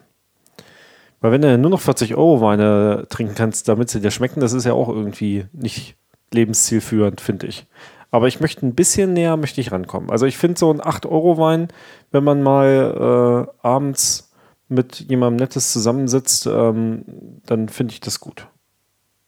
Weil 1.21 1.33
wenn 1.33 1.43
du 1.43 1.59
nur 1.59 1.71
noch 1.71 1.81
40 1.81 2.15
Euro 2.15 2.41
Weine 2.41 3.07
trinken 3.11 3.35
kannst, 3.35 3.69
damit 3.69 3.91
sie 3.91 4.01
dir 4.01 4.11
schmecken, 4.11 4.41
das 4.41 4.55
ist 4.55 4.65
ja 4.65 4.73
auch 4.73 4.89
irgendwie 4.89 5.45
nicht 5.53 5.97
lebenszielführend, 6.33 7.21
finde 7.21 7.49
ich. 7.49 7.67
Aber 8.11 8.27
ich 8.29 8.41
möchte 8.41 8.67
ein 8.67 8.75
bisschen 8.75 9.13
näher, 9.13 9.37
möchte 9.37 9.61
ich 9.61 9.73
rankommen. 9.73 10.11
Also 10.11 10.27
ich 10.27 10.37
finde 10.37 10.59
so 10.59 10.71
ein 10.73 10.81
8-Euro-Wein, 10.81 11.69
wenn 12.11 12.25
man 12.25 12.43
mal 12.43 13.49
äh, 13.63 13.67
abends 13.67 14.33
mit 14.69 15.01
jemandem 15.01 15.37
Nettes 15.37 15.73
zusammensitzt, 15.73 16.47
ähm, 16.47 17.05
dann 17.47 17.69
finde 17.69 17.93
ich 17.93 18.01
das 18.01 18.21
gut. 18.21 18.47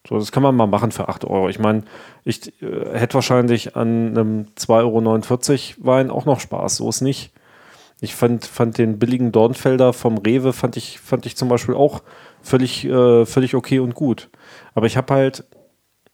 So, 0.07 0.17
das 0.17 0.31
kann 0.31 0.43
man 0.43 0.55
mal 0.55 0.67
machen 0.67 0.91
für 0.91 1.07
8 1.07 1.25
Euro. 1.25 1.47
Ich 1.49 1.59
meine, 1.59 1.83
ich 2.25 2.61
äh, 2.61 2.97
hätte 2.97 3.15
wahrscheinlich 3.15 3.75
an 3.75 4.17
einem 4.17 4.47
2,49 4.57 5.75
Euro 5.77 5.85
Wein 5.85 6.09
auch 6.09 6.25
noch 6.25 6.39
Spaß. 6.41 6.77
So 6.77 6.89
ist 6.89 7.01
nicht. 7.01 7.31
Ich 8.01 8.15
fand, 8.15 8.43
fand 8.43 8.77
den 8.77 8.99
billigen 8.99 9.31
Dornfelder 9.31 9.93
vom 9.93 10.17
Rewe 10.17 10.51
fand 10.51 10.75
ich, 10.75 10.99
fand 10.99 11.25
ich 11.25 11.37
zum 11.37 11.47
Beispiel 11.47 11.75
auch 11.75 12.03
völlig, 12.41 12.83
äh, 12.83 13.25
völlig 13.25 13.55
okay 13.55 13.79
und 13.79 13.95
gut. 13.95 14.29
Aber 14.73 14.87
ich 14.87 14.97
habe 14.97 15.13
halt 15.13 15.45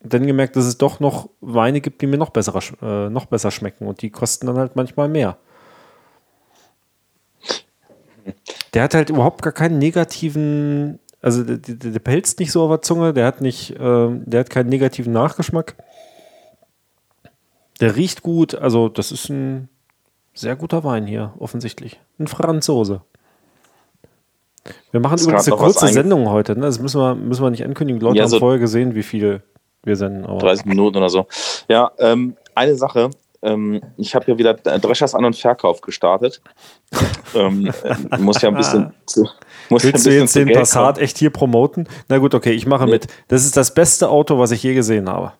dann 0.02 0.26
gemerkt, 0.26 0.56
dass 0.56 0.66
es 0.66 0.78
doch 0.78 1.00
noch 1.00 1.30
Weine 1.42 1.82
gibt, 1.82 2.02
die 2.02 2.08
mir 2.08 2.18
noch 2.18 2.30
besser, 2.30 2.58
äh, 2.82 3.10
noch 3.10 3.26
besser 3.26 3.52
schmecken 3.52 3.88
und 3.88 4.02
die 4.02 4.10
kosten 4.10 4.48
dann 4.48 4.58
halt 4.58 4.76
manchmal 4.76 5.10
mehr. 5.10 5.38
Der 8.74 8.84
hat 8.84 8.94
halt 8.94 9.10
überhaupt 9.10 9.42
gar 9.42 9.54
keinen 9.54 9.78
negativen, 9.78 11.00
also 11.22 11.44
der, 11.44 11.58
der, 11.58 11.92
der 11.92 12.00
pelzt 12.00 12.40
nicht 12.40 12.52
so 12.52 12.64
auf 12.64 12.70
der 12.70 12.82
Zunge, 12.82 13.14
der 13.14 13.26
hat 13.26 13.42
nicht, 13.42 13.72
äh, 13.72 13.78
der 13.80 14.40
hat 14.42 14.50
keinen 14.50 14.70
negativen 14.70 15.12
Nachgeschmack. 15.12 15.76
Der 17.82 17.96
riecht 17.96 18.24
gut, 18.24 18.56
also 18.56 18.90
das 18.90 19.12
ist 19.12 19.30
ein 19.30 19.70
sehr 20.34 20.56
guter 20.56 20.84
Wein 20.84 21.08
hier, 21.08 21.34
offensichtlich. 21.40 22.00
Ein 22.20 22.28
Franzose. 22.28 23.02
Wir 24.92 25.00
machen 25.00 25.18
übrigens 25.20 25.48
eine 25.48 25.58
kurze 25.58 25.88
Sendung 25.88 26.30
heute, 26.30 26.56
ne? 26.56 26.62
Das 26.62 26.80
müssen 26.80 27.02
wir, 27.02 27.16
müssen 27.16 27.44
wir 27.44 27.50
nicht 27.50 27.66
ankündigen. 27.66 28.00
Die 28.00 28.06
Leute 28.06 28.18
ja, 28.18 28.24
haben 28.24 28.30
so 28.30 28.40
vorher 28.40 28.60
gesehen, 28.60 28.96
wie 28.96 29.04
viel 29.04 29.42
wir 29.84 29.96
senden. 29.96 30.26
Aber 30.26 30.40
30 30.40 30.66
Minuten 30.66 30.98
oder 30.98 31.10
so. 31.10 31.28
Ja, 31.68 31.92
ähm, 32.00 32.36
eine 32.56 32.76
Sache. 32.76 33.10
Ähm, 33.42 33.82
ich 33.98 34.16
habe 34.16 34.30
ja 34.30 34.38
wieder 34.38 34.54
Dreschers 34.54 35.16
An- 35.16 35.26
und 35.26 35.36
Verkauf 35.36 35.82
gestartet. 35.82 36.42
ähm, 37.34 37.72
muss 38.20 38.42
ja 38.42 38.50
ein 38.50 38.56
bisschen 38.56 38.94
zu, 39.06 39.30
muss 39.70 39.84
Willst 39.84 39.86
ja 39.86 39.90
ein 39.90 39.94
bisschen 39.94 40.12
du 40.12 40.20
jetzt 40.20 40.36
den 40.36 40.60
Passat 40.60 40.96
kommen. 40.96 41.06
echt 41.06 41.18
hier 41.18 41.30
promoten? 41.30 41.88
Na 42.10 42.18
gut, 42.18 42.36
okay, 42.36 42.52
ich 42.52 42.66
mache 42.66 42.86
nee. 42.86 42.92
mit. 42.92 43.08
Das 43.30 43.46
ist 43.46 43.56
das 43.56 43.74
beste 43.74 44.10
Auto, 44.10 44.38
was 44.40 44.52
ich 44.52 44.62
je 44.62 44.74
gesehen 44.74 45.10
habe. 45.10 45.34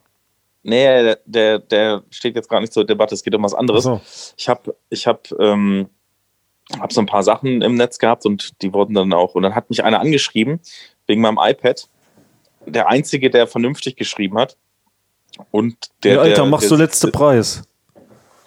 Nee, 0.62 1.02
der, 1.02 1.18
der, 1.24 1.58
der 1.58 2.02
steht 2.10 2.36
jetzt 2.36 2.48
gar 2.48 2.60
nicht 2.60 2.72
zur 2.72 2.84
Debatte, 2.84 3.14
es 3.14 3.22
geht 3.22 3.34
um 3.34 3.42
was 3.42 3.54
anderes. 3.54 3.84
So. 3.84 4.00
Ich 4.36 4.48
habe 4.48 4.74
ich 4.90 5.06
hab, 5.06 5.30
ähm, 5.38 5.88
hab 6.78 6.92
so 6.92 7.00
ein 7.00 7.06
paar 7.06 7.22
Sachen 7.22 7.62
im 7.62 7.74
Netz 7.74 7.98
gehabt 7.98 8.26
und 8.26 8.62
die 8.62 8.72
wurden 8.72 8.94
dann 8.94 9.12
auch. 9.12 9.34
Und 9.34 9.42
dann 9.42 9.54
hat 9.54 9.70
mich 9.70 9.84
einer 9.84 10.00
angeschrieben 10.00 10.60
wegen 11.06 11.22
meinem 11.22 11.38
iPad 11.40 11.88
der 12.66 12.88
Einzige, 12.88 13.30
der 13.30 13.46
vernünftig 13.46 13.96
geschrieben 13.96 14.38
hat. 14.38 14.56
Und 15.50 15.76
der, 16.02 16.14
ja, 16.14 16.20
Alter, 16.20 16.34
der, 16.34 16.44
machst 16.46 16.70
der, 16.70 16.76
du 16.76 16.82
letzte 16.82 17.10
Preis. 17.10 17.62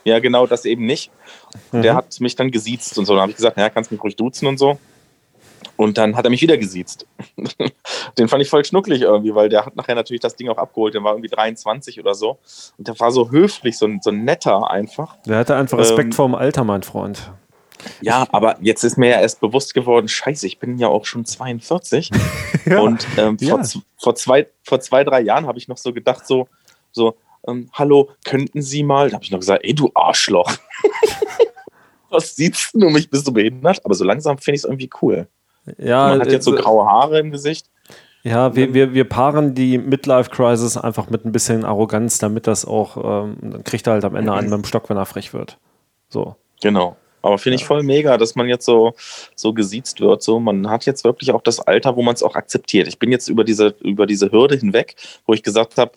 Ja, 0.04 0.20
genau, 0.20 0.48
das 0.48 0.66
eben 0.66 0.86
nicht. 0.86 1.12
Mhm. 1.72 1.82
Der 1.82 1.96
hat 1.96 2.20
mich 2.20 2.36
dann 2.36 2.52
gesiezt 2.52 2.98
und 2.98 3.06
so. 3.06 3.14
Dann 3.14 3.22
habe 3.22 3.32
ich 3.32 3.38
gesagt, 3.38 3.58
ja, 3.58 3.70
kannst 3.70 3.92
mich 3.92 4.04
ruhig 4.04 4.16
duzen 4.16 4.48
und 4.48 4.58
so. 4.58 4.78
Und 5.76 5.98
dann 5.98 6.16
hat 6.16 6.26
er 6.26 6.30
mich 6.30 6.42
wieder 6.42 6.58
gesiezt. 6.58 7.08
Den 8.18 8.28
fand 8.28 8.44
ich 8.44 8.50
voll 8.50 8.64
schnucklig 8.64 9.02
irgendwie, 9.02 9.34
weil 9.34 9.50
der 9.50 9.66
hat 9.66 9.76
nachher 9.76 9.96
natürlich 9.96 10.22
das 10.22 10.36
Ding 10.36 10.50
auch 10.50 10.58
abgeholt. 10.58 10.94
Der 10.94 11.04
war 11.04 11.14
irgendwie 11.14 11.30
23 11.30 12.00
oder 12.00 12.14
so. 12.14 12.38
Und 12.78 12.88
der 12.88 13.00
war 13.00 13.12
so 13.12 13.32
höflich, 13.32 13.78
so, 13.78 13.90
so 14.02 14.12
netter 14.12 14.70
einfach. 14.70 15.18
Der 15.26 15.38
hatte 15.38 15.56
einfach 15.56 15.80
Respekt 15.80 16.08
ähm, 16.08 16.12
vor 16.12 16.28
dem 16.28 16.36
Alter, 16.36 16.64
mein 16.64 16.84
Freund. 16.84 17.32
Ja, 18.02 18.28
aber 18.32 18.58
jetzt 18.62 18.84
ist 18.84 18.98
mir 18.98 19.10
ja 19.10 19.22
erst 19.22 19.40
bewusst 19.40 19.74
geworden, 19.74 20.08
scheiße, 20.08 20.46
ich 20.48 20.60
bin 20.60 20.78
ja 20.78 20.88
auch 20.88 21.06
schon 21.06 21.26
42. 21.26 22.12
ja, 22.66 22.80
und 22.80 23.08
ähm, 23.18 23.38
ja. 23.40 23.58
vor, 23.58 23.84
vor, 23.98 24.16
zwei, 24.16 24.48
vor 24.64 24.80
zwei, 24.80 25.04
drei 25.04 25.22
Jahren 25.22 25.48
habe 25.48 25.58
ich 25.58 25.68
noch 25.68 25.78
so 25.78 25.94
gedacht, 25.94 26.28
so, 26.28 26.48
so 26.92 27.16
ähm, 27.48 27.70
hallo, 27.74 28.10
könnten 28.24 28.62
Sie 28.62 28.84
mal? 28.84 29.10
Da 29.10 29.16
habe 29.16 29.26
ich 29.26 29.32
noch 29.32 29.40
gesagt, 29.40 29.64
ey, 29.64 29.74
du 29.74 29.92
Arschloch. 29.94 30.52
Was 32.10 32.36
siehst 32.36 32.72
du 32.74 32.90
mich? 32.90 33.10
Bist 33.10 33.28
du 33.28 33.34
behindert? 33.34 33.84
Aber 33.84 33.96
so 33.96 34.04
langsam 34.04 34.38
finde 34.38 34.56
ich 34.56 34.62
es 34.62 34.66
irgendwie 34.66 34.90
cool. 35.02 35.28
Ja, 35.78 36.10
Man 36.10 36.22
hat 36.22 36.32
jetzt 36.32 36.46
so 36.46 36.56
äh, 36.56 36.60
graue 36.60 36.86
Haare 36.86 37.20
im 37.20 37.32
Gesicht. 37.32 37.70
Ja, 38.24 38.56
wir, 38.56 38.74
wir, 38.74 38.94
wir 38.94 39.04
paaren 39.04 39.54
die 39.54 39.78
Midlife-Crisis 39.78 40.78
einfach 40.78 41.10
mit 41.10 41.26
ein 41.26 41.34
bisschen 41.34 41.66
Arroganz, 41.66 42.20
damit 42.20 42.48
das 42.48 42.64
auch, 42.64 43.26
ähm, 43.26 43.36
dann 43.42 43.64
kriegt 43.66 43.86
er 43.86 43.94
halt 43.94 44.06
am 44.06 44.16
Ende 44.16 44.32
einen 44.32 44.50
mit 44.50 44.60
dem 44.60 44.64
Stock, 44.64 44.90
wenn 44.90 44.96
er 44.96 45.06
frech 45.06 45.34
wird. 45.34 45.58
So. 46.08 46.38
Genau. 46.62 46.96
Aber 47.24 47.38
finde 47.38 47.56
ich 47.56 47.64
voll 47.64 47.84
mega, 47.84 48.18
dass 48.18 48.36
man 48.36 48.48
jetzt 48.48 48.66
so, 48.66 48.94
so 49.34 49.54
gesiezt 49.54 50.02
wird. 50.02 50.22
So, 50.22 50.42
man 50.42 50.70
hat 50.70 50.86
jetzt 50.86 51.06
wirklich 51.06 51.32
auch 51.32 51.42
das 51.42 51.62
Alter, 51.62 51.96
wo 51.96 52.04
man 52.04 52.14
es 52.14 52.22
auch 52.22 52.36
akzeptiert. 52.36 52.88
Ich 52.88 53.00
bin 53.00 53.12
jetzt 53.12 53.30
über 53.30 53.46
diese, 53.46 53.76
über 53.80 54.06
diese 54.06 54.32
Hürde 54.32 54.58
hinweg, 54.58 54.96
wo 55.26 55.34
ich 55.34 55.42
gesagt 55.42 55.78
habe, 55.78 55.94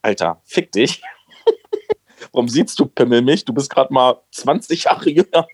Alter, 0.00 0.40
fick 0.44 0.70
dich. 0.70 1.02
Warum 2.32 2.48
siehst 2.48 2.78
du 2.78 2.86
Pimmel 2.86 3.20
mich? 3.20 3.44
Du 3.44 3.52
bist 3.52 3.68
gerade 3.68 3.92
mal 3.92 4.20
20 4.30 4.84
Jahre 4.84 5.10
jünger. 5.10 5.46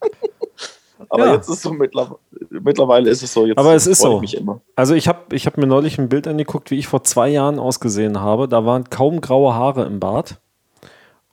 Aber 1.08 1.26
ja. 1.26 1.34
jetzt 1.34 1.48
ist 1.48 1.56
es 1.56 1.62
so 1.62 1.72
mittlerweile, 1.72 2.18
mittlerweile 2.50 3.10
ist 3.10 3.22
es 3.22 3.32
so. 3.32 3.46
Jetzt 3.46 3.56
Aber 3.56 3.74
es 3.74 3.86
ist 3.86 4.00
so. 4.00 4.20
Ich 4.22 4.40
also 4.76 4.94
ich 4.94 5.08
habe 5.08 5.34
ich 5.34 5.46
hab 5.46 5.56
mir 5.56 5.66
neulich 5.66 5.98
ein 5.98 6.08
Bild 6.08 6.26
angeguckt, 6.26 6.70
wie 6.70 6.78
ich 6.78 6.88
vor 6.88 7.04
zwei 7.04 7.28
Jahren 7.28 7.58
ausgesehen 7.58 8.20
habe. 8.20 8.48
Da 8.48 8.66
waren 8.66 8.90
kaum 8.90 9.20
graue 9.20 9.54
Haare 9.54 9.86
im 9.86 9.98
Bart. 9.98 10.40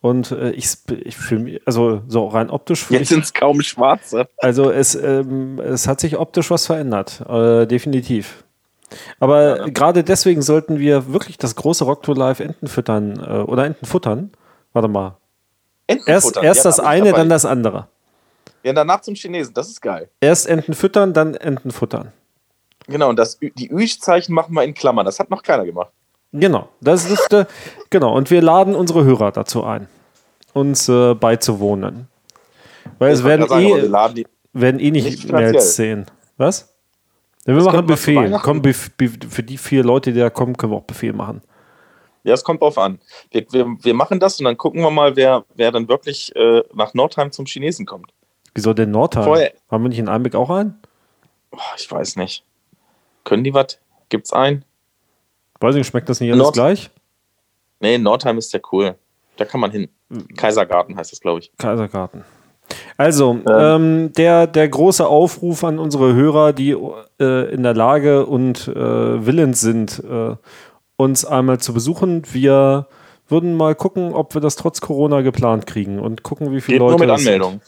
Und 0.00 0.30
äh, 0.30 0.50
ich, 0.50 0.68
ich 1.04 1.16
für 1.16 1.60
also 1.64 2.02
so 2.06 2.28
rein 2.28 2.50
optisch. 2.50 2.88
Jetzt 2.90 3.08
sind 3.08 3.24
es 3.24 3.32
kaum 3.34 3.60
schwarze. 3.62 4.28
Also 4.36 4.70
es, 4.70 4.94
ähm, 4.94 5.58
es 5.58 5.88
hat 5.88 6.00
sich 6.00 6.16
optisch 6.16 6.50
was 6.50 6.66
verändert, 6.66 7.22
äh, 7.28 7.66
definitiv. 7.66 8.44
Aber 9.18 9.58
ja, 9.58 9.66
gerade 9.66 10.04
deswegen 10.04 10.40
sollten 10.40 10.78
wir 10.78 11.12
wirklich 11.12 11.36
das 11.36 11.56
große 11.56 11.84
Rock 11.84 12.04
to 12.04 12.12
Life 12.12 12.42
Enten 12.42 12.68
füttern 12.68 13.18
äh, 13.18 13.38
oder 13.40 13.64
Enten 13.64 13.86
futtern. 13.86 14.30
Warte 14.72 14.88
mal. 14.88 15.16
Enten 15.88 16.08
erst 16.08 16.28
futtern. 16.28 16.44
erst 16.44 16.64
ja, 16.64 16.70
das 16.70 16.80
eine, 16.80 17.12
dann 17.12 17.28
das 17.28 17.44
andere. 17.44 17.88
Ja, 18.62 18.72
danach 18.72 19.00
zum 19.00 19.14
Chinesen, 19.14 19.52
das 19.54 19.68
ist 19.68 19.80
geil. 19.80 20.08
Erst 20.20 20.46
Enten 20.46 20.74
füttern, 20.74 21.12
dann 21.12 21.34
Enten 21.34 21.70
futtern. 21.70 22.12
Genau, 22.86 23.08
und 23.08 23.16
das, 23.16 23.38
die 23.40 23.70
Ü-Zeichen 23.70 24.34
machen 24.34 24.54
wir 24.54 24.62
in 24.64 24.74
Klammern. 24.74 25.04
Das 25.04 25.18
hat 25.18 25.28
noch 25.28 25.42
keiner 25.42 25.64
gemacht. 25.64 25.90
Genau, 26.32 26.68
das 26.80 27.10
ist 27.10 27.32
äh, 27.32 27.46
genau. 27.90 28.14
Und 28.14 28.30
wir 28.30 28.42
laden 28.42 28.74
unsere 28.74 29.04
Hörer 29.04 29.32
dazu 29.32 29.64
ein, 29.64 29.88
uns 30.52 30.88
äh, 30.88 31.14
beizuwohnen. 31.14 32.08
Weil 32.98 33.12
es 33.12 33.24
werden 33.24 33.48
sagen, 33.48 33.64
eh, 33.66 34.24
werden 34.52 34.80
eh 34.80 34.90
nicht, 34.90 35.06
nicht 35.06 35.32
mehr 35.32 35.48
als 35.48 35.76
zehn. 35.76 36.06
Was? 36.36 36.74
Ja, 37.46 37.54
wir 37.54 37.56
das 37.56 37.64
machen 37.66 37.86
Befehl. 37.86 38.38
Komm, 38.42 38.62
für 38.62 39.42
die 39.42 39.56
vier 39.56 39.82
Leute, 39.82 40.12
die 40.12 40.18
da 40.18 40.30
kommen, 40.30 40.56
können 40.56 40.72
wir 40.72 40.76
auch 40.76 40.84
Befehl 40.84 41.12
machen. 41.12 41.40
Ja, 42.24 42.34
es 42.34 42.44
kommt 42.44 42.60
drauf 42.60 42.76
an. 42.76 42.98
Wir, 43.30 43.46
wir, 43.52 43.66
wir 43.80 43.94
machen 43.94 44.20
das 44.20 44.38
und 44.38 44.44
dann 44.44 44.58
gucken 44.58 44.82
wir 44.82 44.90
mal, 44.90 45.16
wer, 45.16 45.44
wer 45.54 45.72
dann 45.72 45.88
wirklich 45.88 46.34
äh, 46.36 46.62
nach 46.74 46.92
Nordheim 46.92 47.32
zum 47.32 47.46
Chinesen 47.46 47.86
kommt. 47.86 48.12
Wieso 48.54 48.74
denn 48.74 48.90
Nordheim? 48.90 49.24
Vorher, 49.24 49.52
Haben 49.70 49.84
wir 49.84 49.88
nicht 49.88 49.98
in 49.98 50.08
Einbeck 50.08 50.34
auch 50.34 50.50
einen? 50.50 50.78
ich 51.76 51.90
weiß 51.90 52.16
nicht. 52.16 52.44
Können 53.24 53.44
die 53.44 53.54
was? 53.54 53.78
Gibt's 54.10 54.32
einen? 54.32 54.64
Weiß 55.60 55.74
ich, 55.74 55.86
schmeckt 55.86 56.08
das 56.08 56.20
nicht 56.20 56.30
alles 56.30 56.42
Nord 56.42 56.54
gleich? 56.54 56.90
Nee, 57.80 57.98
Nordheim 57.98 58.38
ist 58.38 58.52
ja 58.52 58.60
cool. 58.72 58.96
Da 59.36 59.44
kann 59.44 59.60
man 59.60 59.70
hin. 59.70 59.88
Kaisergarten 60.36 60.96
heißt 60.96 61.12
das, 61.12 61.20
glaube 61.20 61.40
ich. 61.40 61.52
Kaisergarten. 61.58 62.24
Also, 62.96 63.30
ähm, 63.30 63.42
ähm, 63.46 64.12
der, 64.12 64.46
der 64.46 64.68
große 64.68 65.06
Aufruf 65.06 65.64
an 65.64 65.78
unsere 65.78 66.14
Hörer, 66.14 66.52
die 66.52 66.76
äh, 67.20 67.52
in 67.52 67.62
der 67.62 67.74
Lage 67.74 68.26
und 68.26 68.68
äh, 68.68 69.26
willens 69.26 69.60
sind, 69.60 70.02
äh, 70.04 70.36
uns 70.96 71.24
einmal 71.24 71.58
zu 71.58 71.72
besuchen. 71.72 72.22
Wir 72.32 72.88
würden 73.28 73.56
mal 73.56 73.74
gucken, 73.74 74.12
ob 74.12 74.34
wir 74.34 74.40
das 74.40 74.56
trotz 74.56 74.80
Corona 74.80 75.20
geplant 75.20 75.66
kriegen 75.66 75.98
und 75.98 76.22
gucken, 76.22 76.52
wie 76.52 76.60
viele 76.60 76.78
Geht 76.78 76.80
Leute. 76.80 77.06
Nur 77.06 77.06
mit 77.06 77.10
Anmeldung. 77.10 77.60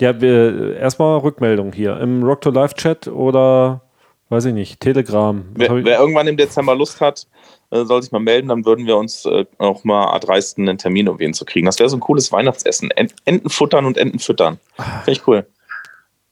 Ja, 0.00 0.20
wir, 0.20 0.76
erstmal 0.76 1.18
Rückmeldung 1.18 1.72
hier 1.72 1.98
im 1.98 2.22
Rock 2.22 2.42
to 2.42 2.50
Live 2.50 2.74
Chat 2.74 3.08
oder 3.08 3.80
Weiß 4.28 4.44
ich 4.46 4.54
nicht. 4.54 4.80
Telegram. 4.80 5.44
Wer, 5.54 5.84
wer, 5.84 5.98
irgendwann 6.00 6.26
im 6.26 6.36
Dezember 6.36 6.74
Lust 6.74 7.00
hat, 7.00 7.26
äh, 7.70 7.84
soll 7.84 8.02
sich 8.02 8.10
mal 8.10 8.18
melden, 8.18 8.48
dann 8.48 8.64
würden 8.64 8.86
wir 8.86 8.96
uns 8.96 9.24
äh, 9.24 9.46
auch 9.58 9.84
mal 9.84 10.12
erdreisten, 10.12 10.68
einen 10.68 10.78
Termin 10.78 11.08
um 11.08 11.18
wen 11.18 11.32
zu 11.32 11.44
kriegen. 11.44 11.66
Das 11.66 11.78
wäre 11.78 11.88
so 11.88 11.96
ein 11.96 12.00
cooles 12.00 12.32
Weihnachtsessen. 12.32 12.90
Enten 12.90 13.48
futtern 13.48 13.86
und 13.86 13.96
Enten 13.96 14.18
füttern. 14.18 14.58
Finde 14.76 15.12
ich 15.12 15.26
cool. 15.28 15.46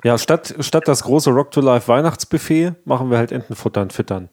Ja, 0.03 0.19
statt, 0.19 0.55
statt 0.61 0.87
das 0.87 1.05
große 1.05 1.31
Rock 1.31 1.51
to 1.53 1.61
Life 1.61 1.89
Weihnachtsbuffet 1.89 2.75
machen 2.85 3.11
wir 3.11 3.19
halt 3.19 3.33
Enten 3.33 3.55
futtern, 3.55 3.91
füttern. 3.91 4.29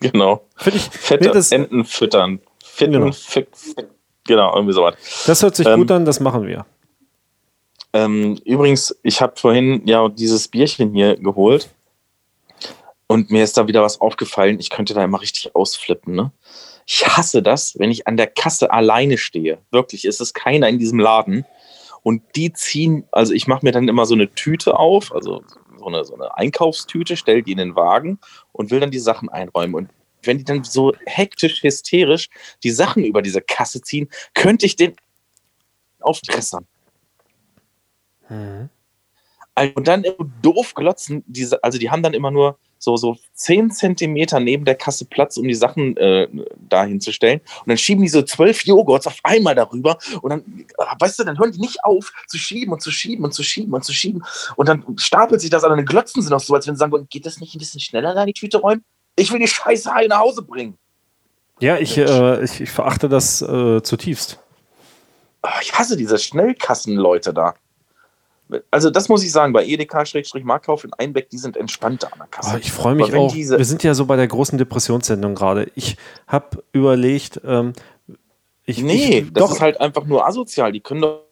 Genau. 0.00 0.44
Finde 0.56 0.78
ich. 0.78 0.84
Fette 0.84 1.30
das, 1.30 1.52
Enten 1.52 1.84
füttern. 1.84 2.40
Fitten, 2.62 2.92
genau. 2.92 3.12
Fit, 3.12 3.48
genau, 4.26 4.54
irgendwie 4.54 4.74
sowas. 4.74 4.96
Das 5.26 5.42
hört 5.42 5.56
sich 5.56 5.66
ähm, 5.66 5.78
gut 5.78 5.90
an, 5.90 6.04
das 6.04 6.20
machen 6.20 6.46
wir. 6.46 6.66
Ähm, 7.92 8.38
übrigens, 8.44 8.94
ich 9.02 9.22
habe 9.22 9.34
vorhin 9.36 9.86
ja 9.86 10.08
dieses 10.08 10.48
Bierchen 10.48 10.92
hier 10.92 11.16
geholt. 11.16 11.70
Und 13.06 13.30
mir 13.30 13.44
ist 13.44 13.56
da 13.56 13.68
wieder 13.68 13.82
was 13.82 14.00
aufgefallen, 14.00 14.58
ich 14.58 14.70
könnte 14.70 14.94
da 14.94 15.04
immer 15.04 15.20
richtig 15.20 15.54
ausflippen. 15.54 16.14
Ne? 16.14 16.32
Ich 16.86 17.06
hasse 17.06 17.42
das, 17.42 17.78
wenn 17.78 17.90
ich 17.90 18.06
an 18.06 18.16
der 18.16 18.26
Kasse 18.26 18.70
alleine 18.72 19.18
stehe. 19.18 19.58
Wirklich, 19.70 20.04
ist 20.04 20.20
es 20.20 20.32
keiner 20.32 20.68
in 20.68 20.78
diesem 20.78 20.98
Laden. 20.98 21.44
Und 22.02 22.22
die 22.36 22.52
ziehen, 22.52 23.06
also 23.12 23.32
ich 23.32 23.46
mache 23.46 23.64
mir 23.64 23.72
dann 23.72 23.88
immer 23.88 24.06
so 24.06 24.14
eine 24.14 24.32
Tüte 24.34 24.78
auf, 24.78 25.14
also 25.14 25.42
so 25.78 25.86
eine, 25.86 26.04
so 26.04 26.14
eine 26.14 26.36
Einkaufstüte, 26.36 27.16
stellt 27.16 27.46
die 27.46 27.52
in 27.52 27.58
den 27.58 27.76
Wagen 27.76 28.18
und 28.52 28.70
will 28.70 28.80
dann 28.80 28.90
die 28.90 28.98
Sachen 28.98 29.28
einräumen. 29.28 29.74
Und 29.74 29.90
wenn 30.22 30.38
die 30.38 30.44
dann 30.44 30.64
so 30.64 30.92
hektisch, 31.06 31.62
hysterisch 31.62 32.28
die 32.62 32.70
Sachen 32.70 33.04
über 33.04 33.22
diese 33.22 33.40
Kasse 33.40 33.80
ziehen, 33.82 34.08
könnte 34.34 34.66
ich 34.66 34.76
den 34.76 34.96
auftressern. 36.00 36.66
Mhm. 38.28 38.68
Und 39.76 39.86
dann 39.86 40.04
doof 40.42 40.74
glotzen, 40.74 41.22
diese, 41.26 41.62
also 41.62 41.78
die 41.78 41.90
haben 41.90 42.02
dann 42.02 42.14
immer 42.14 42.30
nur 42.30 42.58
so, 42.84 42.96
so 42.96 43.16
10 43.34 43.70
Zentimeter 43.70 44.40
neben 44.40 44.64
der 44.64 44.74
Kasse 44.74 45.06
Platz, 45.06 45.36
um 45.36 45.48
die 45.48 45.54
Sachen 45.54 45.96
äh, 45.96 46.28
dahin 46.68 47.00
zu 47.00 47.12
stellen. 47.12 47.40
Und 47.60 47.68
dann 47.68 47.78
schieben 47.78 48.02
die 48.02 48.08
so 48.08 48.22
zwölf 48.22 48.64
Joghurts 48.64 49.06
auf 49.06 49.18
einmal 49.22 49.54
darüber. 49.54 49.98
Und 50.20 50.30
dann, 50.30 50.66
ah, 50.78 50.94
weißt 50.98 51.18
du, 51.18 51.24
dann 51.24 51.38
hören 51.38 51.52
die 51.52 51.60
nicht 51.60 51.82
auf 51.82 52.12
zu 52.26 52.36
schieben 52.36 52.72
und 52.72 52.82
zu 52.82 52.90
schieben 52.90 53.24
und 53.24 53.32
zu 53.32 53.42
schieben 53.42 53.72
und 53.72 53.84
zu 53.84 53.92
schieben. 53.92 54.22
Und 54.56 54.68
dann 54.68 54.84
stapelt 54.98 55.40
sich 55.40 55.50
das 55.50 55.64
an 55.64 55.76
den 55.76 55.86
Glotzen 55.86 56.22
sind 56.22 56.32
auch 56.32 56.40
so, 56.40 56.54
als 56.54 56.66
wenn 56.66 56.74
sie 56.74 56.80
sagen, 56.80 57.06
geht 57.08 57.26
das 57.26 57.40
nicht 57.40 57.54
ein 57.54 57.58
bisschen 57.58 57.80
schneller 57.80 58.14
da 58.14 58.22
in 58.22 58.28
die 58.28 58.32
Tüte 58.34 58.58
räumen? 58.58 58.84
Ich 59.16 59.32
will 59.32 59.40
die 59.40 59.48
Scheiße 59.48 59.92
heil 59.94 60.08
nach 60.08 60.18
Hause 60.18 60.42
bringen. 60.42 60.76
Ja, 61.60 61.78
ich, 61.78 61.96
äh, 61.96 62.44
ich, 62.44 62.60
ich, 62.60 62.70
verachte 62.70 63.08
das 63.08 63.40
äh, 63.40 63.80
zutiefst. 63.82 64.40
Ah, 65.42 65.60
ich 65.62 65.72
hasse 65.72 65.96
diese 65.96 66.18
Schnellkassenleute 66.18 67.32
da. 67.32 67.54
Also 68.70 68.90
das 68.90 69.08
muss 69.08 69.22
ich 69.24 69.32
sagen, 69.32 69.52
bei 69.52 69.64
Edeka-Marktkauf 69.64 70.84
in 70.84 70.92
Einbeck, 70.94 71.30
die 71.30 71.38
sind 71.38 71.56
entspannter 71.56 72.12
an 72.12 72.18
der 72.18 72.28
Kasse. 72.28 72.52
Oh, 72.54 72.58
ich 72.60 72.72
freue 72.72 72.94
mich 72.94 73.14
auch. 73.14 73.34
Wir 73.34 73.64
sind 73.64 73.82
ja 73.82 73.94
so 73.94 74.06
bei 74.06 74.16
der 74.16 74.28
großen 74.28 74.58
Depressionssendung 74.58 75.34
gerade. 75.34 75.70
Ich 75.74 75.96
habe 76.26 76.62
überlegt, 76.72 77.40
ähm, 77.44 77.72
ich, 78.64 78.82
nee, 78.82 79.18
ich, 79.18 79.32
das 79.32 79.44
doch. 79.44 79.52
ist 79.52 79.60
halt 79.60 79.80
einfach 79.80 80.04
nur 80.04 80.26
asozial. 80.26 80.72
Die 80.72 80.80
können 80.80 81.02
doch 81.02 81.24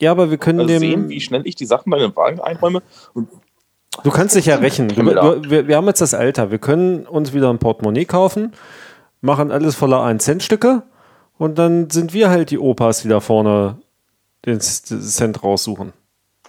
ja, 0.00 0.10
aber 0.10 0.30
wir 0.30 0.38
können 0.38 0.60
also 0.60 0.78
sehen, 0.78 1.08
wie 1.10 1.20
schnell 1.20 1.42
ich 1.44 1.56
die 1.56 1.66
Sachen 1.66 1.90
bei 1.90 1.98
den 1.98 2.16
Wagen 2.16 2.40
einräume. 2.40 2.82
du 3.14 4.10
kannst 4.10 4.34
dich 4.34 4.46
ja 4.46 4.56
rächen. 4.56 4.88
Du, 4.88 5.02
du, 5.02 5.50
wir, 5.50 5.68
wir, 5.68 5.76
haben 5.76 5.86
jetzt 5.86 6.00
das 6.00 6.14
Alter. 6.14 6.50
Wir 6.50 6.58
können 6.58 7.06
uns 7.06 7.34
wieder 7.34 7.50
ein 7.50 7.58
Portemonnaie 7.58 8.06
kaufen, 8.06 8.52
machen 9.20 9.50
alles 9.50 9.76
voller 9.76 9.98
1-Cent-Stücke 9.98 10.84
und 11.36 11.58
dann 11.58 11.90
sind 11.90 12.14
wir 12.14 12.30
halt 12.30 12.50
die 12.50 12.58
Opas, 12.58 13.02
die 13.02 13.08
da 13.08 13.20
vorne 13.20 13.76
den 14.46 14.60
Cent 14.60 15.42
raussuchen. 15.42 15.92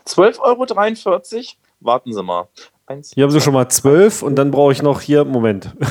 12,43 0.07 1.37
Euro. 1.37 1.45
Warten 1.79 2.13
Sie 2.13 2.23
mal. 2.23 2.47
Eins, 2.85 3.11
hier 3.13 3.23
haben 3.23 3.31
Sie 3.31 3.41
schon 3.41 3.53
mal 3.53 3.69
12 3.69 4.21
und 4.21 4.35
dann 4.35 4.51
brauche 4.51 4.71
ich 4.71 4.81
noch 4.81 5.01
hier, 5.01 5.25
Moment. 5.25 5.75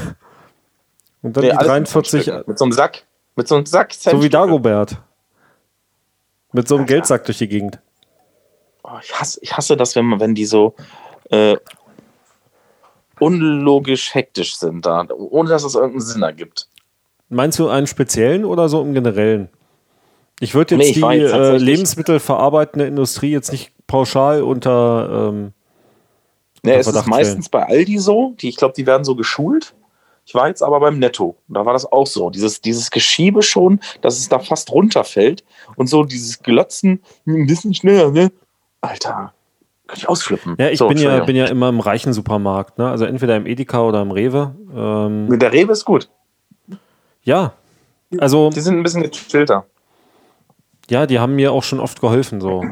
Und 1.22 1.36
dann 1.36 1.44
nee, 1.44 1.50
die 1.50 1.56
43. 1.56 2.32
Mit 2.46 2.58
so 2.58 2.64
einem 2.64 2.72
Sack. 2.72 3.04
Mit 3.36 3.46
so 3.46 3.54
einem 3.54 3.66
Sack. 3.66 3.92
So 3.92 4.22
wie 4.22 4.30
Dagobert. 4.30 4.96
Mit 6.52 6.66
so 6.66 6.76
einem 6.76 6.84
Alter. 6.84 6.94
Geldsack 6.94 7.24
durch 7.26 7.38
die 7.38 7.48
Gegend. 7.48 7.78
Oh, 8.82 8.96
ich, 9.02 9.12
hasse, 9.20 9.38
ich 9.42 9.56
hasse 9.56 9.76
das, 9.76 9.94
wenn, 9.96 10.06
man, 10.06 10.20
wenn 10.20 10.34
die 10.34 10.46
so 10.46 10.74
äh, 11.30 11.56
unlogisch 13.18 14.14
hektisch 14.14 14.56
sind 14.56 14.86
da, 14.86 15.06
ohne 15.10 15.50
dass 15.50 15.62
es 15.62 15.74
irgendeinen 15.74 16.00
Sinn 16.00 16.22
ergibt. 16.22 16.68
Meinst 17.28 17.58
du 17.58 17.68
einen 17.68 17.86
speziellen 17.86 18.44
oder 18.44 18.68
so 18.68 18.80
im 18.82 18.94
Generellen? 18.94 19.50
Ich 20.40 20.54
würde 20.54 20.76
jetzt 20.76 20.86
nee, 20.86 20.92
die 20.94 21.16
jetzt 21.18 21.32
äh, 21.32 21.58
lebensmittelverarbeitende 21.58 22.86
Industrie 22.86 23.30
jetzt 23.30 23.52
nicht 23.52 23.72
pauschal 23.90 24.42
unter. 24.42 25.30
Ähm, 25.30 25.52
ja, 26.64 26.74
es 26.74 26.86
ist 26.86 27.06
meistens 27.06 27.48
bei 27.48 27.66
Aldi 27.66 27.98
so, 27.98 28.34
die, 28.38 28.50
ich 28.50 28.56
glaube, 28.56 28.74
die 28.76 28.86
werden 28.86 29.04
so 29.04 29.16
geschult. 29.16 29.74
Ich 30.26 30.34
war 30.34 30.46
jetzt 30.46 30.62
aber 30.62 30.78
beim 30.78 30.98
Netto. 30.98 31.36
Da 31.48 31.66
war 31.66 31.72
das 31.72 31.90
auch 31.90 32.06
so. 32.06 32.30
Dieses, 32.30 32.60
dieses 32.60 32.90
Geschiebe 32.90 33.42
schon, 33.42 33.80
dass 34.02 34.18
es 34.18 34.28
da 34.28 34.38
fast 34.38 34.70
runterfällt. 34.70 35.42
Und 35.76 35.88
so 35.88 36.04
dieses 36.04 36.42
Glotzen, 36.42 37.02
ein 37.26 37.46
bisschen 37.46 37.74
schneller, 37.74 38.10
ne? 38.10 38.30
Alter, 38.80 39.32
kann 39.86 39.96
ich 39.96 40.08
ausflippen. 40.08 40.54
Ja, 40.58 40.68
ich 40.68 40.78
so, 40.78 40.86
bin, 40.86 40.98
ja, 40.98 41.24
bin 41.24 41.34
ja 41.34 41.46
immer 41.46 41.68
im 41.70 41.80
reichen 41.80 42.12
Supermarkt. 42.12 42.78
Ne? 42.78 42.88
Also 42.88 43.06
entweder 43.06 43.36
im 43.36 43.46
Edeka 43.46 43.82
oder 43.82 44.02
im 44.02 44.12
Rewe. 44.12 44.54
Ähm, 44.72 45.38
Der 45.38 45.52
Rewe 45.52 45.72
ist 45.72 45.84
gut. 45.84 46.08
Ja. 47.24 47.54
Also, 48.18 48.50
die 48.50 48.60
sind 48.60 48.76
ein 48.76 48.82
bisschen 48.82 49.02
gechillter. 49.02 49.66
Ja, 50.90 51.06
die 51.06 51.18
haben 51.18 51.34
mir 51.34 51.52
auch 51.52 51.62
schon 51.62 51.80
oft 51.80 52.00
geholfen. 52.00 52.40
So. 52.40 52.64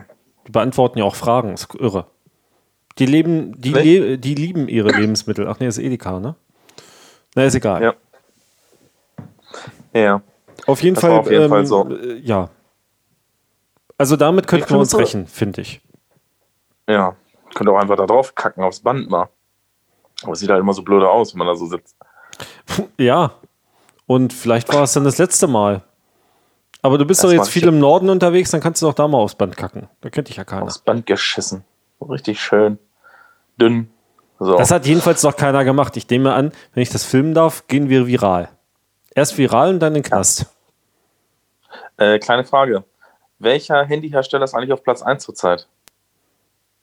Die 0.49 0.53
beantworten 0.53 0.99
ja 0.99 1.05
auch 1.05 1.15
Fragen. 1.15 1.53
Ist 1.53 1.75
irre. 1.75 2.07
Die 2.99 3.05
leben, 3.05 3.61
die, 3.61 3.73
le 3.73 4.19
die 4.19 4.35
lieben 4.35 4.67
ihre 4.67 4.91
Lebensmittel. 4.91 5.47
Ach 5.47 5.61
nee, 5.61 5.67
ist 5.67 5.79
Edeka, 5.79 6.19
ne? 6.19 6.37
Na, 7.35 7.45
ist 7.45 7.55
egal. 7.55 7.83
Ja. 7.83 7.95
Ja. 9.93 10.23
Auf 10.67 10.83
jeden 10.83 10.95
das 10.95 11.05
Fall. 11.05 11.13
Auf 11.13 11.31
jeden 11.31 11.45
ähm, 11.45 11.51
Fall 11.51 11.67
so. 11.67 11.87
Ja. 12.23 12.49
Also 13.99 14.17
damit 14.17 14.47
könnten 14.47 14.71
wir 14.71 14.79
uns 14.79 14.97
rächen, 14.97 15.27
finde 15.27 15.61
ich. 15.61 15.83
Ja. 16.89 17.15
Könnt 17.55 17.69
auch 17.69 17.79
einfach 17.79 17.97
da 17.97 18.07
drauf 18.07 18.35
kacken 18.35 18.65
aufs 18.65 18.81
Band 18.81 19.11
mal. 19.11 19.29
Aber 20.23 20.33
es 20.33 20.41
sieht 20.41 20.49
halt 20.49 20.61
immer 20.61 20.73
so 20.73 20.83
blöde 20.83 21.11
aus, 21.11 21.35
wenn 21.35 21.39
man 21.39 21.49
da 21.49 21.55
so 21.57 21.67
sitzt. 21.67 21.95
Ja. 22.97 23.33
Und 24.07 24.33
vielleicht 24.33 24.73
war 24.73 24.85
es 24.85 24.95
dann 24.95 25.05
das 25.05 25.19
letzte 25.19 25.47
Mal. 25.47 25.85
Aber 26.83 26.99
du 26.99 27.05
bist 27.05 27.23
das 27.23 27.31
doch 27.31 27.37
jetzt 27.37 27.51
viel 27.51 27.67
im 27.67 27.79
Norden 27.79 28.09
unterwegs, 28.09 28.51
dann 28.51 28.61
kannst 28.61 28.83
du 28.83 28.87
doch 28.87 28.95
da 28.95 29.09
mal 29.09 29.19
aufs 29.19 29.35
Band 29.35 29.57
kacken. 29.57 29.89
Da 30.01 30.11
kennt 30.11 30.29
dich 30.29 30.37
ja 30.37 30.45
keiner. 30.45 30.63
Aufs 30.63 30.79
Band 30.79 31.07
geschissen. 31.07 31.65
Richtig 32.01 32.41
schön. 32.41 32.79
Dünn. 33.61 33.91
So. 34.39 34.57
Das 34.57 34.71
hat 34.71 34.87
jedenfalls 34.87 35.23
noch 35.25 35.37
keiner 35.37 35.65
gemacht. 35.65 35.97
Ich 35.97 36.09
nehme 36.09 36.33
an, 36.33 36.53
wenn 36.73 36.83
ich 36.83 36.91
das 36.91 37.05
filmen 37.05 37.35
darf, 37.35 37.67
gehen 37.67 37.89
wir 37.89 38.07
viral. 38.07 38.49
Erst 39.15 39.37
viral 39.37 39.71
und 39.71 39.81
dann 39.81 39.97
in 39.97 40.03
den 40.03 40.09
Knast. 40.09 40.47
Ja. 41.99 42.15
Äh, 42.15 42.19
kleine 42.21 42.45
Frage. 42.45 42.85
Welcher 43.41 43.85
Handyhersteller 43.85 44.45
ist 44.45 44.55
eigentlich 44.55 44.73
auf 44.73 44.85
Platz 44.85 45.03
1 45.03 45.25
zurzeit? 45.25 45.67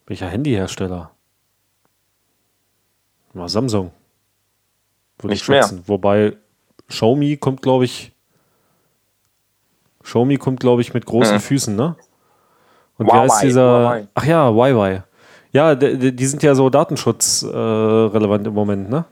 Welcher 0.05 0.27
Handyhersteller? 0.27 1.11
War 3.33 3.49
Samsung. 3.49 3.91
Würde 5.19 5.33
Nicht 5.33 5.47
mehr. 5.47 5.69
Wobei 5.85 6.37
Xiaomi 6.87 7.37
kommt, 7.37 7.61
glaube 7.61 7.85
ich, 7.85 8.11
Xiaomi 10.05 10.37
kommt, 10.37 10.59
glaube 10.59 10.81
ich, 10.81 10.93
mit 10.93 11.05
großen 11.05 11.35
hm. 11.35 11.41
Füßen, 11.41 11.75
ne? 11.75 11.95
Und 12.97 13.07
Huawei, 13.07 13.15
wie 13.15 13.21
heißt 13.21 13.43
dieser? 13.43 13.83
Huawei. 13.83 14.07
Ach 14.13 14.25
ja, 14.25 14.49
Huawei. 14.49 15.03
Ja, 15.51 15.75
die, 15.75 16.15
die 16.15 16.25
sind 16.25 16.43
ja 16.43 16.53
so 16.53 16.69
datenschutzrelevant 16.69 18.45
äh, 18.45 18.49
im 18.49 18.53
Moment, 18.53 18.89
ne? 18.89 19.05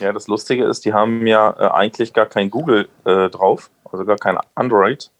Ja, 0.00 0.12
das 0.12 0.28
Lustige 0.28 0.64
ist, 0.64 0.84
die 0.84 0.92
haben 0.92 1.26
ja 1.26 1.50
äh, 1.58 1.70
eigentlich 1.70 2.12
gar 2.12 2.26
kein 2.26 2.50
Google 2.50 2.88
äh, 3.04 3.30
drauf, 3.30 3.70
also 3.90 4.04
gar 4.04 4.16
kein 4.16 4.38
Android, 4.54 5.10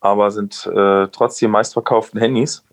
aber 0.00 0.30
sind 0.30 0.66
äh, 0.66 1.06
trotzdem 1.08 1.50
meistverkauften 1.50 2.18
Handys. 2.18 2.64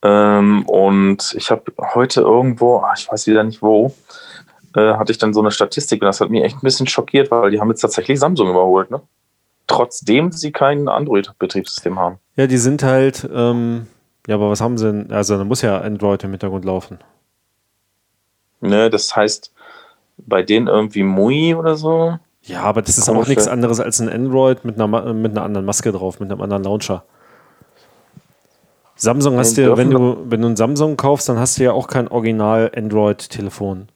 Ähm, 0.00 0.64
und 0.66 1.34
ich 1.36 1.50
habe 1.50 1.64
heute 1.94 2.22
irgendwo, 2.22 2.78
ah, 2.78 2.94
ich 2.96 3.10
weiß 3.10 3.26
wieder 3.26 3.44
nicht 3.44 3.62
wo, 3.62 3.94
hatte 4.74 5.10
ich 5.10 5.18
dann 5.18 5.34
so 5.34 5.40
eine 5.40 5.50
Statistik 5.50 6.02
und 6.02 6.06
das 6.06 6.20
hat 6.20 6.30
mich 6.30 6.44
echt 6.44 6.56
ein 6.56 6.60
bisschen 6.60 6.86
schockiert, 6.86 7.32
weil 7.32 7.50
die 7.50 7.60
haben 7.60 7.68
jetzt 7.68 7.80
tatsächlich 7.80 8.20
Samsung 8.20 8.48
überholt, 8.48 8.92
ne? 8.92 9.00
Trotzdem 9.68 10.32
sie 10.32 10.50
kein 10.50 10.88
Android-Betriebssystem 10.88 11.98
haben. 11.98 12.18
Ja, 12.34 12.48
die 12.48 12.56
sind 12.56 12.82
halt, 12.82 13.28
ähm, 13.32 13.86
ja, 14.26 14.34
aber 14.34 14.50
was 14.50 14.60
haben 14.60 14.76
sie 14.76 14.86
denn? 14.86 15.12
Also 15.12 15.38
da 15.38 15.44
muss 15.44 15.62
ja 15.62 15.78
Android 15.78 16.24
im 16.24 16.30
Hintergrund 16.30 16.64
laufen. 16.64 16.98
Ne, 18.60 18.90
das 18.90 19.14
heißt 19.14 19.52
bei 20.18 20.42
denen 20.42 20.66
irgendwie 20.66 21.04
MUI 21.04 21.54
oder 21.54 21.76
so. 21.76 22.18
Ja, 22.42 22.62
aber 22.62 22.82
das 22.82 22.98
ist 22.98 23.08
auch 23.08 23.26
nichts 23.26 23.46
anderes 23.46 23.78
als 23.78 24.00
ein 24.00 24.08
Android 24.08 24.64
mit 24.64 24.80
einer, 24.80 25.12
mit 25.12 25.32
einer 25.32 25.42
anderen 25.42 25.66
Maske 25.66 25.92
drauf, 25.92 26.18
mit 26.18 26.30
einem 26.30 26.40
anderen 26.40 26.64
Launcher. 26.64 27.04
Samsung 28.96 29.36
hast 29.36 29.56
du 29.56 29.76
wenn 29.76 29.90
du, 29.90 30.24
wenn 30.28 30.42
du 30.42 30.48
ein 30.48 30.56
Samsung 30.56 30.96
kaufst, 30.96 31.28
dann 31.28 31.38
hast 31.38 31.58
du 31.58 31.64
ja 31.64 31.72
auch 31.72 31.86
kein 31.86 32.08
Original 32.08 32.72
Android-Telefon. 32.74 33.88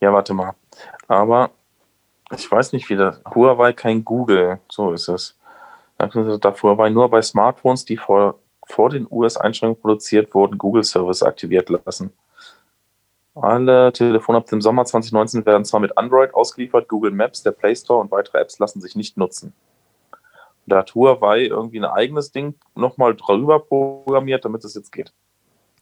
Ja, 0.00 0.12
warte 0.12 0.34
mal. 0.34 0.52
Aber 1.06 1.50
ich 2.34 2.50
weiß 2.50 2.72
nicht, 2.72 2.88
wie 2.90 2.96
das. 2.96 3.20
Huawei 3.34 3.72
kein 3.72 4.04
Google, 4.04 4.58
so 4.68 4.92
ist 4.92 5.08
es. 5.08 5.36
Darf 5.98 6.62
Huawei 6.62 6.90
nur 6.90 7.08
bei 7.10 7.22
Smartphones, 7.22 7.84
die 7.84 7.96
vor, 7.96 8.38
vor 8.66 8.90
den 8.90 9.06
US-Einschränkungen 9.10 9.80
produziert 9.80 10.32
wurden, 10.34 10.58
Google-Service 10.58 11.22
aktiviert 11.22 11.68
lassen. 11.70 12.12
Alle 13.34 13.92
Telefone 13.92 14.38
ab 14.38 14.46
dem 14.46 14.60
Sommer 14.60 14.84
2019 14.84 15.46
werden 15.46 15.64
zwar 15.64 15.80
mit 15.80 15.96
Android 15.96 16.34
ausgeliefert, 16.34 16.88
Google 16.88 17.12
Maps, 17.12 17.42
der 17.42 17.52
Play 17.52 17.74
Store 17.74 18.00
und 18.00 18.10
weitere 18.10 18.38
Apps 18.38 18.58
lassen 18.58 18.80
sich 18.80 18.96
nicht 18.96 19.16
nutzen. 19.16 19.52
Da 20.66 20.78
hat 20.78 20.94
Huawei 20.94 21.44
irgendwie 21.46 21.78
ein 21.78 21.84
eigenes 21.84 22.32
Ding 22.32 22.54
nochmal 22.74 23.14
drüber 23.14 23.60
programmiert, 23.60 24.44
damit 24.44 24.64
es 24.64 24.74
jetzt 24.74 24.92
geht. 24.92 25.12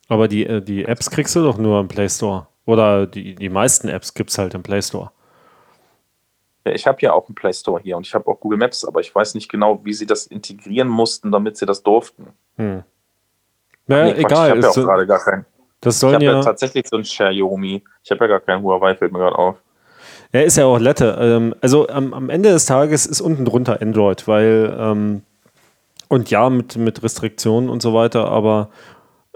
Aber 0.09 0.29
die, 0.29 0.47
äh, 0.47 0.63
die 0.63 0.85
Apps 0.85 1.11
kriegst 1.11 1.35
du 1.35 1.43
doch 1.43 1.59
nur 1.59 1.81
im 1.81 1.89
Play 1.89 2.09
Store. 2.09 2.47
Oder 2.67 3.07
die, 3.07 3.35
die 3.35 3.49
meisten 3.49 3.89
Apps 3.89 4.15
gibt 4.15 4.31
es 4.31 4.39
halt 4.39 4.55
im 4.55 4.63
Play 4.63 4.83
Store. 4.83 5.11
Ich 6.75 6.87
habe 6.87 6.99
ja 7.01 7.13
auch 7.13 7.29
einen 7.29 7.35
Play 7.35 7.53
Store 7.53 7.81
hier 7.83 7.97
und 7.97 8.07
ich 8.07 8.15
habe 8.15 8.27
auch 8.29 8.41
Google 8.41 8.59
Maps, 8.59 8.85
aber 8.85 9.01
ich 9.01 9.15
weiß 9.15 9.35
nicht 9.35 9.51
genau, 9.51 9.85
wie 9.85 9.93
sie 9.93 10.07
das 10.07 10.27
integrieren 10.27 10.89
mussten, 10.89 11.31
damit 11.33 11.57
sie 11.57 11.67
das 11.67 11.83
durften. 11.83 12.29
Hm. 12.57 12.83
Naja, 13.87 14.05
nee, 14.15 14.21
egal. 14.21 14.47
Ich 14.47 14.51
habe 14.51 14.61
ja 14.61 14.69
auch 14.69 14.75
gerade 14.75 15.07
gar 15.07 15.25
keinen. 15.25 15.47
Das 15.81 16.01
sollen 16.01 16.13
ich 16.13 16.15
habe 16.17 16.25
ja, 16.25 16.33
ja 16.39 16.43
tatsächlich 16.43 16.89
so 16.89 16.97
ein 16.97 17.03
Xiaomi. 17.03 17.85
Ich 18.03 18.11
habe 18.11 18.25
ja 18.25 18.29
gar 18.29 18.41
keinen 18.41 18.63
Huawei, 18.63 18.95
fällt 18.95 19.13
mir 19.13 19.19
gerade 19.19 19.39
auf. 19.39 19.57
Ja, 20.33 20.41
ist 20.41 20.57
ja 20.57 20.65
auch 20.65 20.79
Lette. 20.79 21.17
Ähm, 21.21 21.55
also 21.61 21.89
am, 21.89 22.13
am, 22.13 22.31
Ende 22.31 22.51
des 22.51 22.67
Tages 22.67 23.07
ist 23.07 23.21
unten 23.21 23.45
drunter 23.45 23.81
Android, 23.81 24.27
weil 24.27 24.77
ähm, 24.79 25.23
und 26.09 26.31
ja, 26.31 26.49
mit, 26.51 26.77
mit 26.77 27.03
Restriktionen 27.03 27.69
und 27.69 27.83
so 27.83 27.95
weiter, 27.95 28.29
aber 28.29 28.71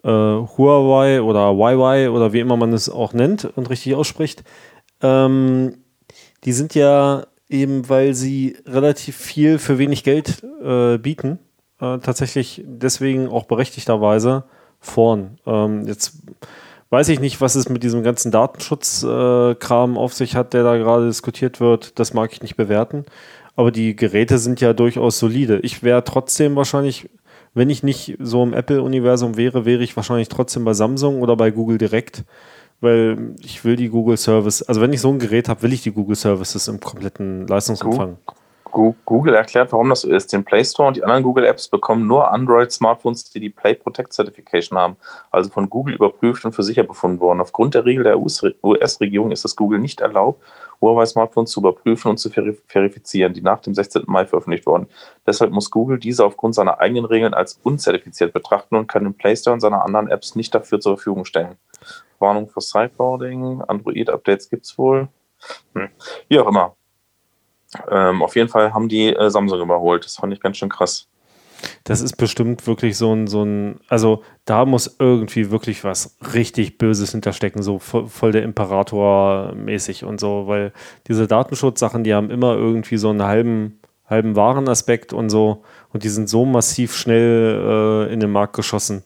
äh, 0.03 0.09
Huawei 0.09 1.21
oder 1.21 1.53
YY 1.53 2.09
oder 2.09 2.33
wie 2.33 2.41
immer 2.41 2.57
man 2.57 2.73
es 2.73 2.89
auch 2.89 3.13
nennt 3.13 3.45
und 3.45 3.71
richtig 3.71 3.95
ausspricht, 3.95 4.45
ähm, 5.03 5.79
die 6.45 6.53
sind 6.53 6.75
ja 6.75 7.27
eben, 7.49 7.89
weil 7.89 8.15
sie 8.15 8.57
relativ 8.67 9.17
viel 9.17 9.59
für 9.59 9.79
wenig 9.79 10.05
Geld 10.05 10.43
äh, 10.63 10.99
bieten, 10.99 11.39
äh, 11.81 11.99
tatsächlich 11.99 12.63
deswegen 12.65 13.29
auch 13.29 13.45
berechtigterweise 13.45 14.45
vorn. 14.79 15.39
Ähm, 15.47 15.87
jetzt 15.87 16.23
weiß 16.91 17.09
ich 17.09 17.21
nicht, 17.21 17.41
was 17.41 17.55
es 17.55 17.69
mit 17.69 17.83
diesem 17.83 18.03
ganzen 18.03 18.31
Datenschutzkram 18.31 19.95
äh, 19.95 19.99
auf 19.99 20.15
sich 20.15 20.37
hat, 20.37 20.55
der 20.55 20.65
da 20.65 20.77
gerade 20.77 21.07
diskutiert 21.07 21.61
wird. 21.61 21.99
Das 21.99 22.15
mag 22.15 22.33
ich 22.33 22.43
nicht 22.43 22.57
bewerten. 22.57 23.05
Aber 23.57 23.71
die 23.71 23.97
Geräte 23.97 24.39
sind 24.39 24.61
ja 24.61 24.73
durchaus 24.73 25.19
solide. 25.19 25.61
Ich 25.61 25.83
wäre 25.83 26.05
trotzdem 26.05 26.57
wahrscheinlich, 26.57 27.11
wenn 27.53 27.69
ich 27.69 27.83
nicht 27.83 28.17
so 28.21 28.43
im 28.43 28.55
Apple-Universum 28.55 29.37
wäre, 29.37 29.65
wäre 29.65 29.83
ich 29.83 29.97
wahrscheinlich 29.97 30.29
trotzdem 30.29 30.65
bei 30.65 30.73
Samsung 30.73 31.21
oder 31.21 31.37
bei 31.37 31.51
Google 31.51 31.79
direkt 31.79 32.25
weil 32.81 33.35
ich 33.41 33.65
will 33.65 33.77
die 33.77 33.89
Google 33.89 34.17
Service, 34.17 34.63
also 34.63 34.81
wenn 34.81 34.93
ich 34.93 35.01
so 35.01 35.11
ein 35.11 35.19
Gerät 35.19 35.49
habe, 35.49 35.63
will 35.63 35.73
ich 35.73 35.83
die 35.83 35.93
Google 35.93 36.17
Services 36.17 36.69
im 36.69 36.81
kompletten 36.81 37.47
Leistungsumfang. 37.47 38.17
Google 39.05 39.35
erklärt, 39.35 39.73
warum 39.73 39.89
das 39.89 40.03
so 40.03 40.11
ist. 40.11 40.33
Den 40.33 40.45
Play 40.45 40.65
Store 40.65 40.89
und 40.89 40.97
die 40.97 41.03
anderen 41.03 41.25
Google 41.25 41.45
Apps 41.45 41.67
bekommen 41.67 42.07
nur 42.07 42.31
Android-Smartphones, 42.31 43.25
die 43.31 43.41
die 43.41 43.51
Play 43.51 43.75
Protect 43.75 44.13
Certification 44.13 44.79
haben, 44.79 44.97
also 45.33 45.51
von 45.51 45.69
Google 45.69 45.95
überprüft 45.95 46.45
und 46.45 46.53
für 46.53 46.63
sicher 46.63 46.85
befunden 46.85 47.19
worden. 47.19 47.41
Aufgrund 47.41 47.75
der 47.75 47.85
Regel 47.85 48.05
der 48.05 48.21
US-Regierung 48.21 49.33
ist 49.33 49.45
es 49.45 49.57
Google 49.57 49.81
nicht 49.81 50.01
erlaubt, 50.01 50.43
Huawei-Smartphones 50.81 51.51
zu 51.51 51.61
überprüfen 51.61 52.11
und 52.11 52.19
zu 52.19 52.31
verifizieren, 52.31 53.35
die 53.35 53.43
nach 53.43 53.61
dem 53.61 53.75
16. 53.75 54.05
Mai 54.07 54.25
veröffentlicht 54.25 54.67
wurden. 54.67 54.87
Deshalb 55.27 55.51
muss 55.51 55.71
Google 55.71 55.99
diese 55.99 56.25
aufgrund 56.25 56.55
seiner 56.55 56.79
eigenen 56.79 57.05
Regeln 57.05 57.35
als 57.35 57.59
unzertifiziert 57.65 58.33
betrachten 58.33 58.77
und 58.77 58.87
kann 58.87 59.03
den 59.03 59.15
Play 59.15 59.35
Store 59.35 59.55
und 59.55 59.61
seine 59.61 59.83
anderen 59.83 60.09
Apps 60.09 60.37
nicht 60.37 60.55
dafür 60.55 60.81
zur 60.81 60.97
Verfügung 60.97 61.25
stellen. 61.25 61.57
Warnung 62.21 62.49
für 62.49 62.61
Sideboarding, 62.61 63.63
Android-Updates 63.63 64.51
gibt 64.51 64.67
es 64.67 64.77
wohl. 64.79 65.09
Hm. 65.75 65.89
Wie 66.29 66.39
auch 66.39 66.49
immer. 66.49 66.77
Ähm, 67.91 68.23
auf 68.23 68.37
jeden 68.37 68.49
Fall 68.49 68.75
haben 68.75 68.89
die 68.89 69.15
äh, 69.15 69.31
Samsung 69.31 69.61
überholt. 69.61 70.05
Das 70.05 70.17
fand 70.17 70.33
ich 70.33 70.41
ganz 70.41 70.57
schön 70.57 70.69
krass. 70.69 71.09
Das 71.85 72.01
ist 72.01 72.17
bestimmt 72.17 72.67
wirklich 72.67 72.97
so 72.97 73.15
ein, 73.15 73.27
so 73.27 73.43
ein, 73.45 73.81
also 73.89 74.23
da 74.45 74.65
muss 74.65 74.97
irgendwie 74.99 75.51
wirklich 75.51 75.85
was 75.85 76.17
richtig 76.35 76.79
Böses 76.79 77.13
hinterstecken, 77.13 77.63
so 77.63 77.79
voll, 77.79 78.33
der 78.33 78.43
Imperator 78.43 79.55
mäßig 79.55 80.05
und 80.05 80.21
so, 80.21 80.47
weil 80.47 80.73
diese 81.07 81.27
Datenschutzsachen, 81.27 82.03
die 82.03 82.15
haben 82.15 82.31
immer 82.31 82.55
irgendwie 82.55 82.97
so 82.97 83.11
einen 83.11 83.23
halben, 83.23 83.81
halben 84.09 84.37
Warenaspekt 84.37 85.13
und 85.13 85.29
so 85.29 85.63
und 85.93 86.03
die 86.03 86.09
sind 86.09 86.29
so 86.29 86.45
massiv 86.47 86.97
schnell 86.97 88.07
äh, 88.09 88.13
in 88.13 88.21
den 88.21 88.33
Markt 88.33 88.57
geschossen. 88.57 89.05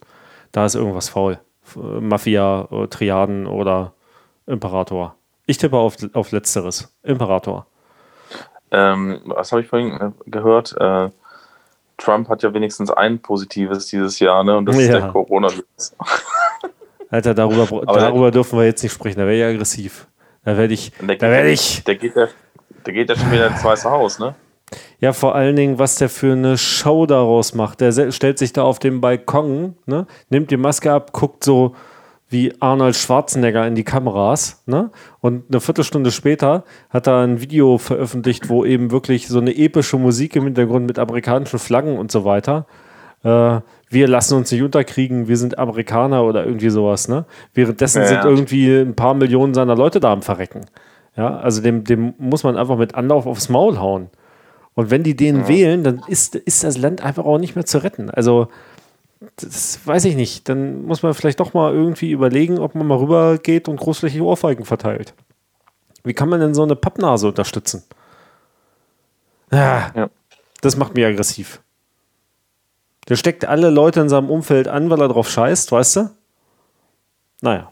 Da 0.53 0.67
ist 0.67 0.77
irgendwas 0.77 1.09
faul. 1.09 1.41
Mafia, 1.77 2.69
äh, 2.71 2.87
Triaden 2.89 3.47
oder 3.47 3.93
Imperator. 4.47 5.17
Ich 5.47 5.59
tippe 5.59 5.77
auf, 5.77 5.97
auf 6.13 6.33
Letzteres. 6.33 6.95
Imperator. 7.03 7.67
Ähm, 8.71 9.21
was 9.25 9.53
habe 9.53 9.63
ich 9.63 9.69
vorhin 9.69 9.93
äh, 9.93 10.11
gehört? 10.27 10.75
Äh, 10.79 11.11
Trump 11.97 12.29
hat 12.29 12.43
ja 12.43 12.53
wenigstens 12.53 12.91
ein 12.91 13.21
Positives 13.21 13.87
dieses 13.87 14.19
Jahr, 14.19 14.43
ne? 14.43 14.57
Und 14.57 14.67
das 14.67 14.77
ja. 14.77 14.83
ist 14.83 14.91
der 14.91 15.09
Coronavirus. 15.09 15.97
Alter, 17.11 17.35
darüber, 17.35 17.85
darüber 17.87 18.31
dürfen 18.31 18.59
wir 18.59 18.65
jetzt 18.65 18.83
nicht 18.83 18.93
sprechen. 18.93 19.21
Da 19.21 19.27
wäre 19.27 19.37
ich 19.37 19.55
aggressiv. 19.55 20.09
Da 20.45 20.57
werde 20.57 20.75
ich. 20.75 20.93
Da 21.01 21.31
werde 21.31 21.51
ich. 21.51 21.85
Der 21.85 21.95
geht 21.95 22.17
ja, 22.17 22.27
der 22.85 22.93
geht 22.93 23.09
ja 23.09 23.17
schon 23.17 23.31
wieder 23.31 23.47
ins 23.47 23.63
Weiße 23.63 23.89
Haus, 23.89 24.19
ne? 24.19 24.35
Ja, 25.01 25.13
vor 25.13 25.35
allen 25.35 25.57
Dingen, 25.57 25.79
was 25.79 25.97
der 25.97 26.09
für 26.09 26.33
eine 26.33 26.59
Show 26.59 27.07
daraus 27.07 27.55
macht. 27.55 27.81
Der 27.81 27.93
stellt 28.13 28.39
sich 28.39 28.53
da 28.53 28.63
auf 28.63 28.79
dem 28.79 29.01
Balkon, 29.01 29.77
ne, 29.87 30.07
nimmt 30.31 30.51
die 30.51 30.57
Maske 30.57 30.93
ab, 30.93 31.13
guckt 31.13 31.45
so 31.45 31.75
wie 32.35 32.53
Arnold 32.61 32.97
Schwarzenegger 32.97 33.67
in 33.67 33.75
die 33.75 33.85
Kameras. 33.85 34.63
Ne? 34.67 34.91
Und 35.21 35.45
eine 35.51 35.61
Viertelstunde 35.61 36.11
später 36.11 36.65
hat 36.91 37.07
er 37.07 37.21
ein 37.21 37.41
Video 37.41 37.79
veröffentlicht, 37.79 38.49
wo 38.49 38.65
eben 38.65 38.91
wirklich 38.91 39.29
so 39.29 39.39
eine 39.39 39.57
epische 39.57 39.99
Musik 39.99 40.35
im 40.37 40.45
Hintergrund 40.45 40.87
mit 40.87 40.99
amerikanischen 40.99 41.59
Flaggen 41.59 41.97
und 41.97 42.11
so 42.11 42.25
weiter. 42.25 42.67
Äh, 43.23 43.61
wir 43.89 44.09
lassen 44.09 44.37
uns 44.37 44.51
nicht 44.51 44.63
unterkriegen, 44.63 45.29
wir 45.29 45.37
sind 45.37 45.59
Amerikaner 45.59 46.25
oder 46.25 46.45
irgendwie 46.45 46.71
sowas. 46.71 47.07
Ne? 47.09 47.25
Währenddessen 47.53 48.03
ja, 48.03 48.09
sind 48.09 48.25
irgendwie 48.25 48.69
ein 48.81 48.97
paar 48.97 49.15
Millionen 49.15 49.55
seiner 49.55 49.77
Leute 49.77 50.01
da 50.01 50.13
am 50.13 50.23
Verrecken. 50.23 50.63
Ja, 51.17 51.37
also 51.37 51.63
dem, 51.63 51.85
dem 51.85 52.15
muss 52.19 52.43
man 52.43 52.57
einfach 52.57 52.77
mit 52.77 52.97
Anlauf 52.97 53.27
aufs 53.27 53.49
Maul 53.49 53.79
hauen. 53.79 54.09
Und 54.75 54.91
wenn 54.91 55.03
die 55.03 55.17
den 55.17 55.41
ja. 55.41 55.49
wählen, 55.49 55.85
dann 55.85 56.03
ist, 56.09 56.35
ist 56.35 56.65
das 56.65 56.77
Land 56.77 57.01
einfach 57.01 57.25
auch 57.25 57.39
nicht 57.39 57.55
mehr 57.55 57.65
zu 57.65 57.83
retten. 57.83 58.11
Also, 58.11 58.49
das 59.37 59.79
weiß 59.85 60.05
ich 60.07 60.17
nicht. 60.17 60.49
Dann 60.49 60.85
muss 60.85 61.03
man 61.03 61.15
vielleicht 61.15 61.41
doch 61.41 61.55
mal 61.55 61.73
irgendwie 61.73 62.11
überlegen, 62.11 62.59
ob 62.59 62.75
man 62.75 62.87
mal 62.87 62.99
rübergeht 62.99 63.69
und 63.69 63.79
großflächige 63.79 64.25
Ohrfeigen 64.25 64.65
verteilt. 64.65 65.15
Wie 66.03 66.13
kann 66.13 66.29
man 66.29 66.41
denn 66.41 66.55
so 66.55 66.63
eine 66.63 66.77
Pappnase 66.77 67.29
unterstützen? 67.29 67.85
Ah, 69.51 69.91
ja. 69.95 70.11
Das 70.61 70.77
macht 70.77 70.95
mich 70.95 71.05
aggressiv. 71.05 71.61
Der 73.09 73.17
steckt 73.17 73.45
alle 73.45 73.71
Leute 73.71 74.01
in 74.01 74.09
seinem 74.09 74.31
Umfeld 74.31 74.67
an, 74.67 74.91
weil 74.91 75.01
er 75.01 75.09
drauf 75.09 75.29
scheißt, 75.31 75.73
weißt 75.73 75.97
du? 75.97 76.11
Naja. 77.41 77.71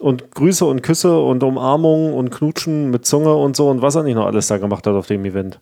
Und 0.00 0.32
Grüße 0.32 0.64
und 0.64 0.82
Küsse 0.82 1.20
und 1.20 1.42
Umarmungen 1.44 2.12
und 2.14 2.30
Knutschen 2.30 2.90
mit 2.90 3.06
Zunge 3.06 3.34
und 3.34 3.54
so 3.56 3.70
und 3.70 3.82
was 3.82 3.94
er 3.94 4.02
nicht 4.02 4.16
noch 4.16 4.26
alles 4.26 4.48
da 4.48 4.58
gemacht 4.58 4.86
hat 4.86 4.94
auf 4.94 5.06
dem 5.06 5.24
Event. 5.24 5.60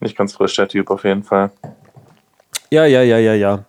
Nicht 0.00 0.16
ganz 0.16 0.34
frisch, 0.34 0.54
der 0.56 0.68
Typ 0.68 0.90
auf 0.90 1.04
jeden 1.04 1.22
Fall. 1.22 1.50
Ja, 2.70 2.84
ja, 2.84 3.02
ja, 3.02 3.18
ja, 3.18 3.34
ja. 3.34 3.64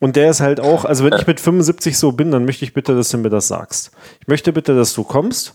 Und 0.00 0.16
der 0.16 0.30
ist 0.30 0.40
halt 0.40 0.58
auch, 0.58 0.84
also 0.84 1.04
wenn 1.04 1.12
ich 1.12 1.26
mit 1.26 1.38
75 1.38 1.96
so 1.96 2.10
bin, 2.10 2.32
dann 2.32 2.44
möchte 2.44 2.64
ich 2.64 2.74
bitte, 2.74 2.96
dass 2.96 3.10
du 3.10 3.18
mir 3.18 3.30
das 3.30 3.48
sagst. 3.48 3.92
Ich 4.20 4.26
möchte 4.26 4.52
bitte, 4.52 4.74
dass 4.74 4.94
du 4.94 5.04
kommst. 5.04 5.54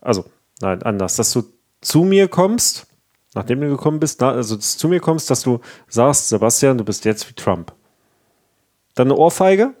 Also, 0.00 0.24
nein, 0.60 0.82
anders. 0.82 1.16
Dass 1.16 1.32
du 1.32 1.42
zu 1.82 2.02
mir 2.02 2.28
kommst, 2.28 2.86
nachdem 3.34 3.60
du 3.60 3.68
gekommen 3.68 4.00
bist, 4.00 4.22
also 4.22 4.56
dass 4.56 4.74
du 4.74 4.78
zu 4.78 4.88
mir 4.88 5.00
kommst, 5.00 5.28
dass 5.28 5.42
du 5.42 5.60
sagst, 5.88 6.30
Sebastian, 6.30 6.78
du 6.78 6.84
bist 6.84 7.04
jetzt 7.04 7.28
wie 7.28 7.34
Trump. 7.34 7.74
Dann 8.94 9.08
eine 9.08 9.16
Ohrfeige. 9.16 9.74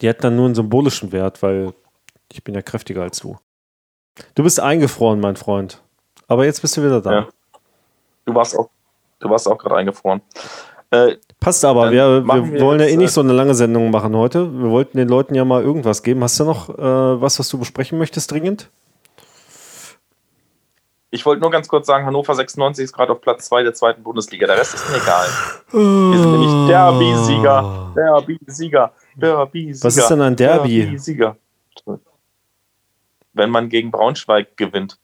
Die 0.00 0.08
hat 0.08 0.22
dann 0.22 0.36
nur 0.36 0.46
einen 0.46 0.54
symbolischen 0.54 1.10
Wert, 1.10 1.42
weil 1.42 1.72
ich 2.30 2.44
bin 2.44 2.54
ja 2.54 2.62
kräftiger 2.62 3.02
als 3.02 3.18
du. 3.18 3.38
Du 4.34 4.44
bist 4.44 4.60
eingefroren, 4.60 5.18
mein 5.18 5.36
Freund. 5.36 5.82
Aber 6.28 6.44
jetzt 6.44 6.62
bist 6.62 6.76
du 6.76 6.84
wieder 6.84 7.00
da. 7.00 7.12
Ja. 7.12 7.28
Du 8.24 8.34
warst 8.34 8.56
auch, 8.58 8.70
du 9.20 9.28
warst 9.28 9.48
auch 9.48 9.58
gerade 9.58 9.76
eingefroren. 9.76 10.20
Äh, 10.90 11.16
Passt 11.40 11.64
aber, 11.64 11.90
wir, 11.90 12.24
wir, 12.24 12.52
wir, 12.52 12.60
wollen 12.60 12.80
ja 12.80 12.86
eh 12.86 12.96
nicht 12.96 13.12
so 13.12 13.20
eine 13.20 13.32
lange 13.32 13.54
Sendung 13.54 13.90
machen 13.90 14.16
heute. 14.16 14.50
Wir 14.52 14.70
wollten 14.70 14.96
den 14.96 15.08
Leuten 15.08 15.34
ja 15.34 15.44
mal 15.44 15.62
irgendwas 15.62 16.02
geben. 16.02 16.22
Hast 16.22 16.40
du 16.40 16.44
noch 16.44 16.70
äh, 16.70 17.20
was, 17.20 17.38
was 17.38 17.48
du 17.48 17.58
besprechen 17.58 17.98
möchtest, 17.98 18.30
dringend? 18.30 18.70
Ich 21.10 21.24
wollte 21.24 21.42
nur 21.42 21.50
ganz 21.50 21.68
kurz 21.68 21.86
sagen, 21.86 22.06
Hannover 22.06 22.34
96 22.34 22.84
ist 22.84 22.92
gerade 22.92 23.12
auf 23.12 23.20
Platz 23.20 23.46
2 23.46 23.62
der 23.62 23.74
zweiten 23.74 24.02
Bundesliga. 24.02 24.46
Der 24.48 24.56
Rest 24.58 24.74
ist 24.74 24.90
mir 24.90 24.96
egal. 24.96 25.26
Wir 25.70 26.18
sind 26.18 26.32
nämlich 26.32 26.68
Derby-Sieger. 26.68 27.92
Derby-Sieger. 27.94 28.92
Derby-Sieger. 29.14 29.84
Was 29.86 29.96
ist 29.96 30.08
denn 30.08 30.20
ein 30.22 30.34
Derby? 30.34 30.80
Derby-Sieger. 30.80 31.36
Wenn 33.32 33.50
man 33.50 33.68
gegen 33.68 33.92
Braunschweig 33.92 34.56
gewinnt, 34.56 34.98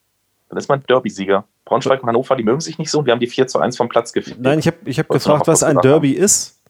dann 0.49 0.57
ist 0.57 0.67
man 0.67 0.83
Derby-Sieger. 0.83 1.45
Braunschweig 1.65 2.01
und 2.01 2.09
Hannover, 2.09 2.35
die 2.35 2.43
mögen 2.43 2.59
sich 2.59 2.77
nicht 2.77 2.91
so 2.91 2.99
und 2.99 3.05
wir 3.05 3.13
haben 3.13 3.19
die 3.19 3.27
4 3.27 3.47
zu 3.47 3.59
1 3.59 3.77
vom 3.77 3.89
Platz 3.89 4.13
gefegt. 4.13 4.39
Nein, 4.39 4.59
ich 4.59 4.67
habe 4.67 4.77
ich 4.85 4.99
hab 4.99 5.09
gefragt, 5.09 5.47
was 5.47 5.63
ein 5.63 5.77
Derby 5.77 6.13
haben. 6.13 6.23
ist. 6.23 6.61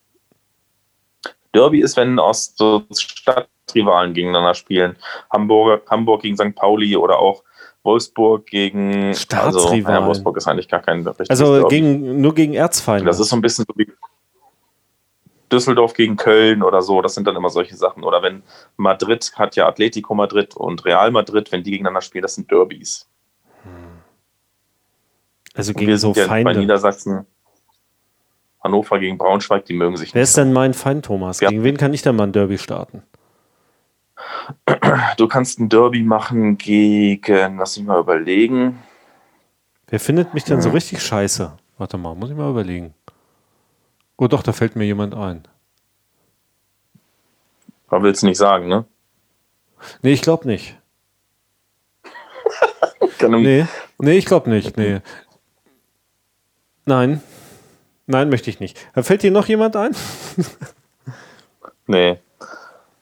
Derby 1.53 1.81
ist, 1.81 1.97
wenn 1.97 2.19
aus 2.19 2.53
so 2.55 2.83
Stadtrivalen 2.95 4.13
gegeneinander 4.13 4.53
spielen. 4.53 4.97
Hamburg, 5.31 5.89
Hamburg 5.89 6.21
gegen 6.21 6.37
St. 6.37 6.55
Pauli 6.55 6.95
oder 6.95 7.19
auch 7.19 7.43
Wolfsburg 7.83 8.45
gegen 8.45 9.13
Staatsrivalen. 9.13 9.85
Also, 9.85 9.91
ja, 9.91 10.05
Wolfsburg 10.05 10.37
ist 10.37 10.47
eigentlich 10.47 10.69
gar 10.69 10.81
kein 10.81 11.05
richtiges 11.05 11.29
Also 11.29 11.67
gegen, 11.67 12.21
nur 12.21 12.35
gegen 12.35 12.53
Erzfeinde. 12.53 13.05
Das 13.05 13.19
ist 13.19 13.29
so 13.29 13.35
ein 13.35 13.41
bisschen 13.41 13.65
so 13.67 13.73
wie 13.75 13.91
Düsseldorf 15.51 15.93
gegen 15.93 16.15
Köln 16.15 16.63
oder 16.63 16.81
so. 16.81 17.01
Das 17.01 17.15
sind 17.15 17.27
dann 17.27 17.35
immer 17.35 17.49
solche 17.49 17.75
Sachen. 17.75 18.03
Oder 18.03 18.21
wenn 18.21 18.43
Madrid 18.77 19.31
hat 19.35 19.55
ja 19.55 19.67
Atletico 19.67 20.13
Madrid 20.13 20.55
und 20.55 20.85
Real 20.85 21.11
Madrid, 21.11 21.51
wenn 21.51 21.63
die 21.63 21.71
gegeneinander 21.71 22.01
spielen, 22.01 22.21
das 22.21 22.35
sind 22.35 22.49
Derbys. 22.49 23.07
Also 25.53 25.73
gegen 25.73 25.97
so 25.97 26.13
Feinde. 26.13 26.53
Bei 26.53 26.57
Niedersachsen, 26.57 27.25
Hannover 28.63 28.99
gegen 28.99 29.17
Braunschweig, 29.17 29.65
die 29.65 29.73
mögen 29.73 29.97
sich 29.97 30.09
Wer 30.09 30.09
nicht. 30.09 30.15
Wer 30.15 30.23
ist 30.23 30.37
denn 30.37 30.53
mein 30.53 30.73
Feind, 30.73 31.05
Thomas? 31.05 31.39
Ja. 31.39 31.49
Gegen 31.49 31.63
wen 31.63 31.77
kann 31.77 31.93
ich 31.93 32.01
denn 32.01 32.15
mal 32.15 32.23
ein 32.23 32.31
Derby 32.31 32.57
starten? 32.57 33.03
Du 35.17 35.27
kannst 35.27 35.59
ein 35.59 35.69
Derby 35.69 36.03
machen 36.03 36.57
gegen, 36.57 37.57
lass 37.57 37.77
mich 37.77 37.85
mal 37.85 37.99
überlegen. 37.99 38.79
Wer 39.87 39.99
findet 39.99 40.33
mich 40.33 40.43
denn 40.43 40.57
hm. 40.57 40.61
so 40.61 40.69
richtig 40.69 41.01
scheiße? 41.01 41.53
Warte 41.77 41.97
mal, 41.97 42.15
muss 42.15 42.29
ich 42.29 42.35
mal 42.35 42.49
überlegen. 42.49 42.93
Oh 44.17 44.27
doch, 44.27 44.43
da 44.43 44.53
fällt 44.53 44.75
mir 44.75 44.85
jemand 44.85 45.15
ein. 45.15 45.43
Aber 47.87 48.03
willst 48.03 48.21
du 48.21 48.27
nicht 48.27 48.37
sagen, 48.37 48.67
ne? 48.67 48.85
Nee, 50.03 50.13
ich 50.13 50.21
glaube 50.21 50.47
nicht. 50.47 50.77
nee, 53.27 53.65
nee, 53.97 54.13
ich 54.13 54.25
glaube 54.25 54.49
nicht. 54.49 54.77
Nee. 54.77 55.01
Nein. 56.85 57.21
Nein, 58.07 58.29
möchte 58.29 58.49
ich 58.49 58.59
nicht. 58.59 58.77
Fällt 58.95 59.23
dir 59.23 59.31
noch 59.31 59.47
jemand 59.47 59.75
ein? 59.75 59.95
Nee. 61.87 62.19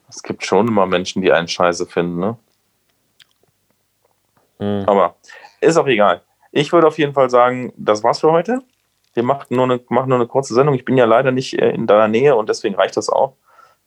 Es 0.08 0.22
gibt 0.22 0.44
schon 0.44 0.66
immer 0.66 0.86
Menschen, 0.86 1.22
die 1.22 1.30
einen 1.30 1.46
scheiße 1.46 1.86
finden, 1.86 2.18
ne? 2.18 2.36
Mhm. 4.58 4.84
Aber 4.86 5.14
ist 5.60 5.76
auch 5.76 5.86
egal. 5.86 6.22
Ich 6.52 6.72
würde 6.72 6.88
auf 6.88 6.98
jeden 6.98 7.12
Fall 7.12 7.30
sagen, 7.30 7.72
das 7.76 8.02
war's 8.02 8.20
für 8.20 8.32
heute. 8.32 8.62
Wir 9.14 9.22
machen 9.22 9.46
nur 9.50 9.64
eine, 9.64 9.80
machen 9.88 10.08
nur 10.08 10.18
eine 10.18 10.26
kurze 10.26 10.54
Sendung. 10.54 10.74
Ich 10.74 10.84
bin 10.84 10.96
ja 10.96 11.04
leider 11.04 11.30
nicht 11.30 11.54
äh, 11.54 11.70
in 11.70 11.86
deiner 11.86 12.08
Nähe 12.08 12.34
und 12.34 12.48
deswegen 12.48 12.74
reicht 12.74 12.96
das 12.96 13.08
auch. 13.08 13.34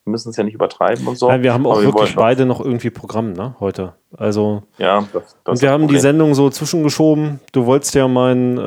Wir 0.04 0.10
müssen 0.10 0.28
es 0.30 0.36
ja 0.36 0.44
nicht 0.44 0.54
übertreiben 0.54 1.06
und 1.06 1.16
so. 1.16 1.28
Nein, 1.28 1.42
wir 1.42 1.54
haben 1.54 1.66
auch 1.66 1.72
Aber 1.76 1.82
wirklich 1.84 2.14
beide 2.14 2.44
noch 2.44 2.60
irgendwie 2.60 2.90
Programm, 2.90 3.32
ne, 3.32 3.56
heute. 3.58 3.94
Also, 4.14 4.62
Ja, 4.76 5.00
das, 5.14 5.36
das 5.44 5.52
und 5.54 5.62
wir 5.62 5.70
haben 5.70 5.82
die 5.82 5.86
Problem. 5.86 6.00
Sendung 6.02 6.34
so 6.34 6.50
zwischengeschoben. 6.50 7.40
Du 7.52 7.64
wolltest 7.64 7.94
ja 7.94 8.06
mein 8.06 8.58
äh, 8.58 8.60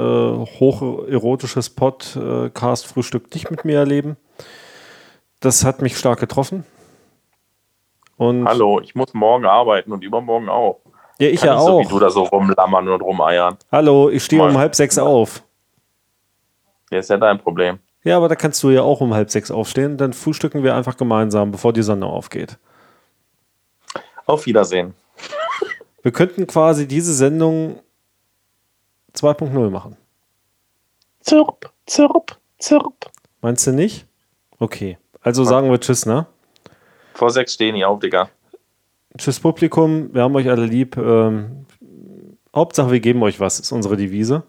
hocherotisches 0.59 1.69
Podcast-Frühstück 1.69 3.31
nicht 3.35 3.51
mit 3.51 3.65
mir 3.65 3.77
erleben. 3.77 4.17
Das 5.39 5.63
hat 5.63 5.83
mich 5.83 5.95
stark 5.95 6.19
getroffen. 6.19 6.65
Und 8.17 8.47
Hallo, 8.47 8.79
ich 8.81 8.95
muss 8.95 9.13
morgen 9.13 9.45
arbeiten 9.45 9.91
und 9.91 10.03
übermorgen 10.03 10.49
auch. 10.49 10.79
ja, 11.19 11.27
ich 11.27 11.39
Kann 11.41 11.49
ja 11.49 11.55
nicht 11.57 11.65
so 11.67 11.79
wie 11.79 11.85
auch. 11.85 11.89
du 11.89 11.99
da 11.99 12.09
so 12.09 12.23
rumlammern 12.23 12.87
und 12.89 13.01
rumeiern. 13.01 13.57
Hallo, 13.71 14.09
ich 14.09 14.23
stehe 14.23 14.41
um 14.41 14.57
halb 14.57 14.73
sechs 14.73 14.97
auf. 14.97 15.43
Ja, 16.89 16.97
ist 16.97 17.11
ja 17.11 17.17
dein 17.17 17.37
Problem. 17.37 17.77
Ja, 18.07 18.15
aber 18.15 18.29
da 18.29 18.35
kannst 18.35 18.63
du 18.63 18.69
ja 18.69 18.83
auch 18.83 19.01
um 19.01 19.13
halb 19.13 19.29
sechs 19.29 19.51
aufstehen. 19.51 19.97
Dann 19.97 20.13
frühstücken 20.13 20.63
wir 20.63 20.75
einfach 20.75 20.95
gemeinsam, 20.95 21.51
bevor 21.51 21.73
die 21.73 21.83
Sonne 21.83 22.05
aufgeht. 22.05 22.57
Auf 24.25 24.45
Wiedersehen. 24.45 24.93
Wir 26.03 26.13
könnten 26.13 26.47
quasi 26.47 26.87
diese 26.87 27.13
Sendung 27.13 27.81
2.0 29.13 29.69
machen. 29.69 29.97
Zirp, 31.19 31.69
zirp, 31.85 32.37
zirp. 32.59 33.11
Meinst 33.41 33.67
du 33.67 33.73
nicht? 33.73 34.07
Okay. 34.57 34.97
Also 35.19 35.43
sagen 35.43 35.69
wir 35.69 35.77
Tschüss, 35.77 36.05
ne? 36.05 36.27
Vor 37.13 37.29
sechs 37.29 37.55
stehen 37.55 37.75
die 37.75 37.83
auf, 37.83 37.99
Digga. 37.99 38.29
Tschüss 39.17 39.41
Publikum, 39.41 40.13
wir 40.13 40.21
haben 40.21 40.35
euch 40.37 40.49
alle 40.49 40.65
lieb. 40.65 40.95
Ähm, 40.95 41.65
Hauptsache, 42.55 42.89
wir 42.89 43.01
geben 43.01 43.21
euch 43.21 43.41
was, 43.41 43.59
ist 43.59 43.73
unsere 43.73 43.97
Devise. 43.97 44.43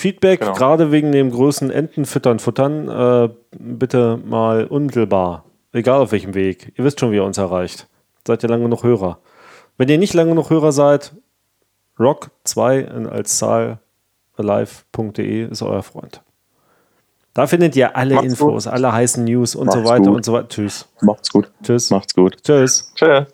Feedback, 0.00 0.40
Genau. 0.40 0.54
gerade 0.54 0.90
wegen 0.92 1.12
dem 1.12 1.30
größten 1.30 1.70
Enten 1.70 2.04
füttern, 2.06 2.38
futtern, 2.38 2.88
äh, 2.88 3.28
bitte 3.58 4.18
mal 4.24 4.64
unmittelbar. 4.66 5.44
Egal 5.72 6.00
auf 6.00 6.12
welchem 6.12 6.34
Weg. 6.34 6.72
Ihr 6.76 6.84
wisst 6.84 6.98
schon, 7.00 7.12
wie 7.12 7.16
ihr 7.16 7.24
uns 7.24 7.38
erreicht. 7.38 7.86
Seid 8.26 8.42
ihr 8.42 8.48
lange 8.48 8.64
genug 8.64 8.82
Hörer. 8.82 9.18
Wenn 9.78 9.88
ihr 9.88 9.98
nicht 9.98 10.14
lange 10.14 10.30
genug 10.30 10.50
Hörer 10.50 10.72
seid, 10.72 11.12
rock2 11.98 13.06
als 13.08 13.38
Zahl 13.38 13.78
alive.de 14.36 15.50
ist 15.50 15.62
euer 15.62 15.82
Freund. 15.82 16.22
Da 17.34 17.46
findet 17.46 17.76
ihr 17.76 17.96
alle 17.96 18.16
Macht's 18.16 18.28
Infos, 18.30 18.66
alle 18.66 18.92
heißen 18.92 19.24
News 19.24 19.54
und 19.54 19.70
so 19.70 19.78
Macht's 19.78 19.90
weiter 19.90 20.04
gut. 20.06 20.16
und 20.16 20.24
so 20.24 20.32
weiter. 20.32 20.48
Tschüss. 20.48 20.88
Macht's 21.00 21.30
gut. 21.30 21.50
Tschüss. 21.62 21.90
Macht's 21.90 22.14
gut. 22.14 22.42
Tschüss. 22.42 22.92
Tschüss. 22.96 23.26